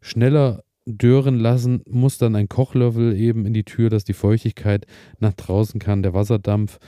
schneller 0.00 0.62
dören 0.86 1.38
lassen, 1.38 1.82
muss 1.88 2.18
dann 2.18 2.36
ein 2.36 2.48
Kochlöffel 2.48 3.16
eben 3.16 3.46
in 3.46 3.52
die 3.52 3.64
Tür, 3.64 3.90
dass 3.90 4.04
die 4.04 4.12
Feuchtigkeit 4.12 4.86
nach 5.18 5.32
draußen 5.32 5.80
kann, 5.80 6.02
der 6.02 6.14
Wasserdampf. 6.14 6.78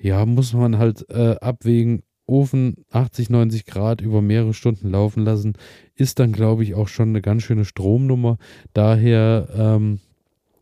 Ja, 0.00 0.24
muss 0.24 0.54
man 0.54 0.78
halt 0.78 1.08
äh, 1.10 1.36
abwägen. 1.40 2.02
Ofen 2.26 2.84
80, 2.92 3.28
90 3.28 3.66
Grad 3.66 4.00
über 4.00 4.22
mehrere 4.22 4.54
Stunden 4.54 4.88
laufen 4.88 5.24
lassen, 5.24 5.54
ist 5.96 6.20
dann, 6.20 6.30
glaube 6.30 6.62
ich, 6.62 6.76
auch 6.76 6.86
schon 6.86 7.08
eine 7.08 7.20
ganz 7.20 7.42
schöne 7.42 7.64
Stromnummer. 7.64 8.38
Daher, 8.72 9.48
ähm, 9.52 9.98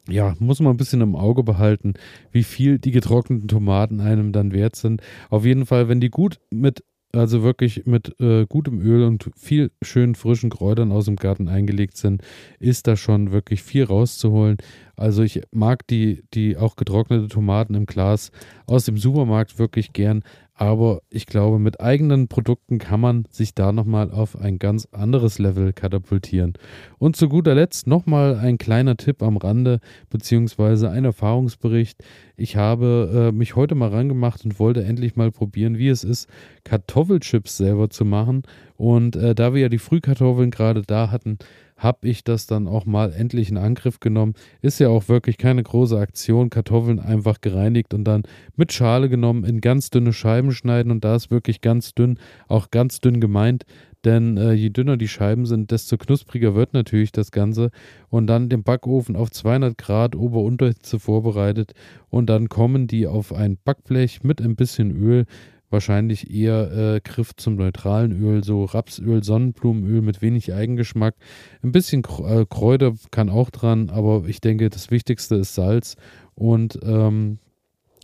ja, 0.09 0.35
muss 0.39 0.61
man 0.61 0.73
ein 0.73 0.79
bisschen 0.79 1.03
im 1.03 1.15
Auge 1.15 1.43
behalten, 1.43 1.93
wie 2.33 2.43
viel 2.43 2.79
die 2.79 2.91
getrockneten 2.91 3.49
Tomaten 3.49 4.01
einem 4.01 4.33
dann 4.33 4.53
wert 4.53 4.77
sind. 4.77 5.03
Auf 5.29 5.45
jeden 5.45 5.67
Fall, 5.67 5.89
wenn 5.89 6.01
die 6.01 6.09
gut 6.09 6.41
mit 6.51 6.83
also 7.13 7.43
wirklich 7.43 7.87
mit 7.87 8.21
äh, 8.21 8.47
gutem 8.47 8.81
Öl 8.81 9.05
und 9.05 9.31
viel 9.37 9.71
schönen 9.83 10.15
frischen 10.15 10.51
Kräutern 10.51 10.93
aus 10.93 11.07
dem 11.07 11.17
Garten 11.17 11.49
eingelegt 11.49 11.97
sind, 11.97 12.23
ist 12.59 12.87
da 12.87 12.97
schon 12.97 13.33
wirklich 13.33 13.63
viel 13.63 13.85
rauszuholen. 13.85 14.59
Also 14.97 15.23
ich 15.23 15.43
mag 15.51 15.87
die, 15.87 16.23
die 16.35 16.57
auch 16.57 16.77
getrocknete 16.77 17.29
Tomaten 17.29 17.75
im 17.75 17.87
Glas 17.87 18.31
aus 18.67 18.85
dem 18.85 18.99
Supermarkt 18.99 19.59
wirklich 19.59 19.93
gern, 19.93 20.23
aber 20.59 21.03
ich 21.09 21.27
glaube, 21.27 21.61
mit 21.61 21.81
eigenen 21.81 22.27
Produkten 22.27 22.79
kann 22.79 23.01
man 23.01 23.27
sich 23.31 23.55
da 23.55 23.71
nochmal 23.71 24.11
auf 24.11 24.37
ein 24.37 24.59
ganz 24.59 24.89
anderes 24.91 25.39
Level 25.39 25.73
katapultieren. 25.73 26.55
Und 26.99 27.15
zu 27.15 27.29
guter 27.29 27.55
Letzt 27.55 27.87
nochmal 27.87 28.37
ein 28.37 28.59
kleiner 28.59 28.97
Tipp 28.97 29.23
am 29.23 29.37
Rande, 29.37 29.79
beziehungsweise 30.11 30.91
ein 30.91 31.05
Erfahrungsbericht. 31.05 32.03
Ich 32.37 32.57
habe 32.57 33.31
äh, 33.31 33.33
mich 33.33 33.55
heute 33.55 33.77
mal 33.77 33.91
rangemacht 33.91 34.45
und 34.45 34.59
wollte 34.59 34.83
endlich 34.83 35.15
mal 35.15 35.31
probieren, 35.31 35.79
wie 35.79 35.89
es 35.89 36.03
ist, 36.03 36.29
Kartoffelchips 36.65 37.57
selber 37.57 37.89
zu 37.89 38.05
machen. 38.05 38.43
Und 38.77 39.15
äh, 39.15 39.37
da 39.37 39.55
wir 39.55 39.61
ja 39.61 39.69
die 39.69 39.79
Frühkartoffeln 39.79 40.51
gerade 40.51 40.83
da 40.83 41.13
hatten, 41.13 41.39
habe 41.79 42.09
ich 42.09 42.25
das 42.25 42.47
dann 42.47 42.67
auch 42.67 42.85
mal 42.85 43.13
endlich 43.13 43.51
in 43.51 43.57
Angriff 43.57 44.01
genommen. 44.01 44.35
Ist 44.61 44.81
ja 44.81 44.89
auch 44.89 45.09
wirklich 45.09 45.39
keine 45.39 45.63
große 45.63 45.99
Aktion. 45.99 46.51
Kartoffeln 46.51 46.99
einfach 46.99 47.41
gereinigt 47.41 47.95
und 47.95 48.05
dann 48.05 48.25
mit 48.57 48.73
Schale 48.73 49.09
genommen, 49.09 49.45
in 49.45 49.61
ganz 49.61 49.91
dünne 49.91 50.13
Scheiben 50.13 50.53
schneiden 50.53 50.93
und 50.93 51.05
da 51.05 51.15
ist 51.15 51.31
wirklich 51.31 51.61
ganz 51.61 51.95
dünn, 51.95 52.19
auch 52.49 52.71
ganz 52.71 53.01
dünn 53.01 53.21
gemeint. 53.21 53.65
Denn 54.05 54.37
äh, 54.37 54.53
je 54.53 54.71
dünner 54.71 54.97
die 54.97 55.09
Scheiben 55.09 55.45
sind, 55.45 55.71
desto 55.71 55.97
knuspriger 55.97 56.55
wird 56.55 56.73
natürlich 56.73 57.11
das 57.11 57.33
Ganze. 57.33 57.71
Und 58.11 58.29
dann 58.29 58.49
den 58.49 58.63
Backofen 58.63 59.17
auf 59.17 59.31
200 59.31 59.77
Grad 59.77 60.15
Ober-Unterhitze 60.15 61.01
vorbereitet. 61.01 61.73
Und 62.09 62.31
dann 62.31 62.49
kommen 62.49 62.87
die 62.87 63.07
auf 63.07 63.33
ein 63.33 63.59
Backblech 63.65 64.23
mit 64.23 64.41
ein 64.41 64.55
bisschen 64.55 64.93
Öl 64.93 65.27
wahrscheinlich 65.71 66.31
eher 66.31 66.73
äh, 66.73 67.01
Griff 67.01 67.35
zum 67.37 67.57
neutralen 67.57 68.13
Öl, 68.23 68.45
so 68.45 68.65
Rapsöl, 68.65 69.23
Sonnenblumenöl 69.23 70.03
mit 70.03 70.23
wenig 70.23 70.53
Eigengeschmack. 70.53 71.15
Ein 71.63 71.73
bisschen 71.73 72.03
äh, 72.25 72.47
Kräuter 72.49 72.95
kann 73.11 73.29
auch 73.29 73.51
dran, 73.51 73.91
aber 73.91 74.25
ich 74.27 74.41
denke, 74.41 74.71
das 74.71 74.91
Wichtigste 74.91 75.37
ist 75.37 75.55
Salz 75.55 75.97
und 76.35 76.79
ähm, 76.83 77.39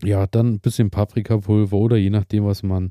ja, 0.03 0.27
dann 0.27 0.55
ein 0.55 0.61
bisschen 0.61 0.91
Paprikapulver 0.91 1.77
oder 1.77 1.97
je 1.97 2.11
nachdem, 2.11 2.45
was 2.45 2.63
man 2.63 2.91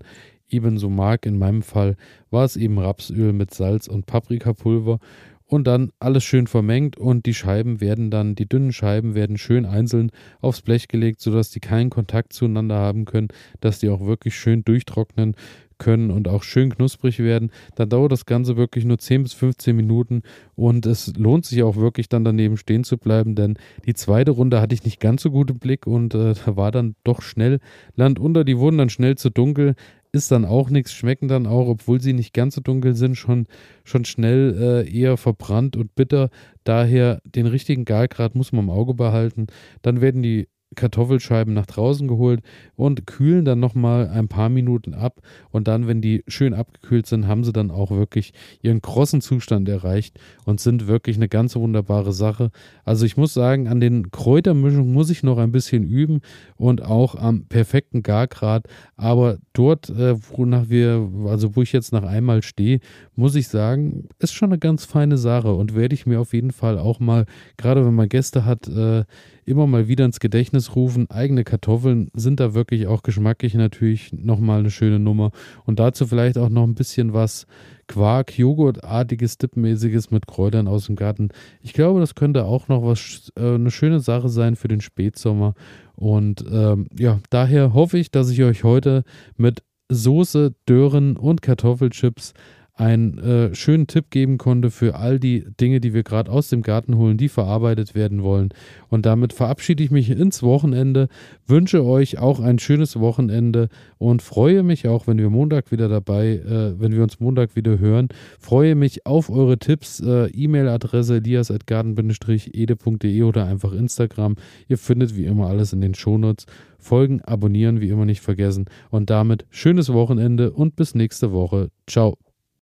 eben 0.49 0.77
so 0.77 0.89
mag. 0.89 1.25
In 1.25 1.37
meinem 1.37 1.61
Fall 1.61 1.95
war 2.29 2.45
es 2.45 2.55
eben 2.55 2.79
Rapsöl 2.79 3.33
mit 3.33 3.53
Salz 3.53 3.87
und 3.87 4.05
Paprikapulver 4.05 4.99
und 5.45 5.65
dann 5.65 5.91
alles 5.99 6.23
schön 6.23 6.47
vermengt 6.47 6.97
und 6.97 7.25
die 7.25 7.33
Scheiben 7.33 7.81
werden 7.81 8.09
dann, 8.11 8.35
die 8.35 8.47
dünnen 8.47 8.71
Scheiben 8.71 9.15
werden 9.15 9.37
schön 9.37 9.65
einzeln 9.65 10.11
aufs 10.41 10.61
Blech 10.61 10.87
gelegt, 10.87 11.21
sodass 11.21 11.51
die 11.51 11.59
keinen 11.59 11.89
Kontakt 11.89 12.33
zueinander 12.33 12.75
haben 12.75 13.05
können, 13.05 13.27
dass 13.61 13.79
die 13.79 13.89
auch 13.89 14.01
wirklich 14.01 14.35
schön 14.35 14.63
durchtrocknen 14.63 15.35
können 15.77 16.11
und 16.11 16.27
auch 16.27 16.43
schön 16.43 16.73
knusprig 16.73 17.19
werden. 17.19 17.51
Dann 17.75 17.89
dauert 17.89 18.11
das 18.11 18.25
Ganze 18.25 18.55
wirklich 18.55 18.85
nur 18.85 18.97
10 18.97 19.23
bis 19.23 19.33
15 19.33 19.75
Minuten 19.75 20.23
und 20.55 20.85
es 20.85 21.13
lohnt 21.17 21.45
sich 21.45 21.61
auch 21.63 21.75
wirklich 21.75 22.09
dann 22.09 22.23
daneben 22.23 22.57
stehen 22.57 22.83
zu 22.83 22.97
bleiben, 22.97 23.35
denn 23.35 23.55
die 23.85 23.93
zweite 23.93 24.31
Runde 24.31 24.61
hatte 24.61 24.73
ich 24.73 24.85
nicht 24.85 24.99
ganz 24.99 25.21
so 25.21 25.31
gut 25.31 25.51
im 25.51 25.59
Blick 25.59 25.85
und 25.85 26.13
äh, 26.15 26.33
da 26.45 26.55
war 26.55 26.71
dann 26.71 26.95
doch 27.03 27.21
schnell 27.21 27.59
Land 27.95 28.19
unter. 28.19 28.43
Die 28.43 28.57
wurden 28.57 28.77
dann 28.77 28.89
schnell 28.89 29.17
zu 29.17 29.29
dunkel 29.29 29.75
ist 30.13 30.31
dann 30.31 30.45
auch 30.45 30.69
nichts, 30.69 30.93
schmecken 30.93 31.27
dann 31.27 31.47
auch, 31.47 31.67
obwohl 31.67 31.99
sie 31.99 32.13
nicht 32.13 32.33
ganz 32.33 32.55
so 32.55 32.61
dunkel 32.61 32.95
sind, 32.95 33.15
schon, 33.15 33.47
schon 33.83 34.05
schnell 34.05 34.85
äh, 34.87 34.89
eher 34.89 35.17
verbrannt 35.17 35.75
und 35.75 35.95
bitter. 35.95 36.29
Daher 36.63 37.19
den 37.25 37.47
richtigen 37.47 37.83
Galgrad 37.83 38.35
muss 38.35 38.51
man 38.51 38.65
im 38.65 38.69
Auge 38.69 38.93
behalten. 38.93 39.47
Dann 39.81 40.01
werden 40.01 40.21
die 40.21 40.47
Kartoffelscheiben 40.75 41.53
nach 41.53 41.65
draußen 41.65 42.07
geholt 42.07 42.41
und 42.75 43.07
kühlen 43.07 43.45
dann 43.45 43.59
nochmal 43.59 44.07
ein 44.09 44.27
paar 44.27 44.49
Minuten 44.49 44.93
ab. 44.93 45.21
Und 45.51 45.67
dann, 45.67 45.87
wenn 45.87 46.01
die 46.01 46.23
schön 46.27 46.53
abgekühlt 46.53 47.05
sind, 47.05 47.27
haben 47.27 47.43
sie 47.43 47.53
dann 47.53 47.71
auch 47.71 47.91
wirklich 47.91 48.33
ihren 48.61 48.81
krossen 48.81 49.21
Zustand 49.21 49.69
erreicht 49.69 50.19
und 50.45 50.59
sind 50.59 50.87
wirklich 50.87 51.17
eine 51.17 51.29
ganz 51.29 51.55
wunderbare 51.55 52.13
Sache. 52.13 52.51
Also 52.85 53.05
ich 53.05 53.17
muss 53.17 53.33
sagen, 53.33 53.67
an 53.67 53.79
den 53.79 54.11
Kräutermischungen 54.11 54.91
muss 54.93 55.09
ich 55.09 55.23
noch 55.23 55.37
ein 55.37 55.51
bisschen 55.51 55.83
üben 55.83 56.21
und 56.55 56.83
auch 56.83 57.15
am 57.15 57.45
perfekten 57.45 58.03
Gargrad. 58.03 58.67
Aber 58.95 59.37
dort, 59.53 59.89
äh, 59.89 60.15
wonach 60.31 60.69
wir, 60.69 61.09
also 61.25 61.55
wo 61.55 61.61
ich 61.61 61.71
jetzt 61.71 61.93
nach 61.93 62.03
einmal 62.03 62.41
stehe, 62.41 62.79
muss 63.15 63.35
ich 63.35 63.47
sagen, 63.47 64.07
ist 64.19 64.33
schon 64.33 64.49
eine 64.49 64.59
ganz 64.59 64.85
feine 64.85 65.17
Sache 65.17 65.53
und 65.53 65.75
werde 65.75 65.95
ich 65.95 66.05
mir 66.05 66.19
auf 66.19 66.33
jeden 66.33 66.51
Fall 66.51 66.77
auch 66.77 66.99
mal, 66.99 67.25
gerade 67.57 67.85
wenn 67.85 67.93
man 67.93 68.09
Gäste 68.09 68.45
hat, 68.45 68.67
äh, 68.67 69.03
immer 69.45 69.67
mal 69.67 69.87
wieder 69.87 70.05
ins 70.05 70.19
Gedächtnis 70.19 70.62
rufen. 70.75 71.09
Eigene 71.09 71.43
Kartoffeln 71.43 72.09
sind 72.13 72.39
da 72.39 72.53
wirklich 72.53 72.87
auch 72.87 73.03
geschmacklich 73.03 73.53
natürlich 73.53 74.11
nochmal 74.13 74.59
eine 74.59 74.71
schöne 74.71 74.99
Nummer. 74.99 75.31
Und 75.65 75.79
dazu 75.79 76.07
vielleicht 76.07 76.37
auch 76.37 76.49
noch 76.49 76.63
ein 76.63 76.75
bisschen 76.75 77.13
was 77.13 77.45
Quark, 77.87 78.37
Joghurtartiges, 78.37 79.37
Dipmäßiges 79.37 80.11
mit 80.11 80.27
Kräutern 80.27 80.67
aus 80.67 80.85
dem 80.85 80.95
Garten. 80.95 81.29
Ich 81.61 81.73
glaube, 81.73 81.99
das 81.99 82.15
könnte 82.15 82.45
auch 82.45 82.67
noch 82.67 82.83
was, 82.83 83.31
äh, 83.37 83.55
eine 83.55 83.71
schöne 83.71 83.99
Sache 83.99 84.29
sein 84.29 84.55
für 84.55 84.67
den 84.67 84.81
Spätsommer. 84.81 85.53
Und 85.95 86.43
ähm, 86.49 86.87
ja, 86.97 87.19
daher 87.29 87.73
hoffe 87.73 87.97
ich, 87.97 88.11
dass 88.11 88.29
ich 88.29 88.41
euch 88.43 88.63
heute 88.63 89.03
mit 89.37 89.63
Soße, 89.89 90.55
Dören 90.67 91.17
und 91.17 91.41
Kartoffelchips 91.41 92.33
einen 92.75 93.19
äh, 93.19 93.53
schönen 93.53 93.85
Tipp 93.85 94.09
geben 94.09 94.39
konnte 94.39 94.71
für 94.71 94.95
all 94.95 95.19
die 95.19 95.45
Dinge, 95.61 95.79
die 95.79 95.93
wir 95.93 96.01
gerade 96.01 96.31
aus 96.31 96.49
dem 96.49 96.63
Garten 96.63 96.97
holen, 96.97 97.17
die 97.17 97.29
verarbeitet 97.29 97.93
werden 97.93 98.23
wollen. 98.23 98.49
Und 98.89 99.05
damit 99.05 99.31
verabschiede 99.31 99.83
ich 99.83 99.91
mich 99.91 100.09
ins 100.09 100.41
Wochenende, 100.41 101.07
wünsche 101.45 101.85
euch 101.85 102.17
auch 102.17 102.39
ein 102.39 102.57
schönes 102.57 102.99
Wochenende 102.99 103.69
und 103.99 104.23
freue 104.23 104.63
mich 104.63 104.87
auch, 104.87 105.05
wenn 105.05 105.19
wir 105.19 105.29
Montag 105.29 105.71
wieder 105.71 105.87
dabei, 105.87 106.29
äh, 106.29 106.79
wenn 106.79 106.93
wir 106.93 107.03
uns 107.03 107.19
Montag 107.19 107.55
wieder 107.55 107.77
hören. 107.77 108.07
Freue 108.39 108.73
mich 108.73 109.05
auf 109.05 109.29
eure 109.29 109.59
Tipps, 109.59 109.99
äh, 109.99 110.31
E-Mail-Adresse 110.31 111.17
elias.garten-ede.de 111.17 113.21
oder 113.21 113.45
einfach 113.45 113.73
Instagram. 113.73 114.35
Ihr 114.67 114.79
findet 114.79 115.15
wie 115.15 115.25
immer 115.25 115.45
alles 115.47 115.73
in 115.73 115.81
den 115.81 115.93
Shownotes. 115.93 116.47
Folgen, 116.79 117.21
abonnieren 117.21 117.81
wie 117.81 117.89
immer 117.89 118.05
nicht 118.05 118.21
vergessen. 118.21 118.65
Und 118.89 119.09
damit 119.09 119.45
schönes 119.51 119.93
Wochenende 119.93 120.51
und 120.51 120.75
bis 120.75 120.95
nächste 120.95 121.31
Woche. 121.31 121.69
Ciao. 121.87 122.22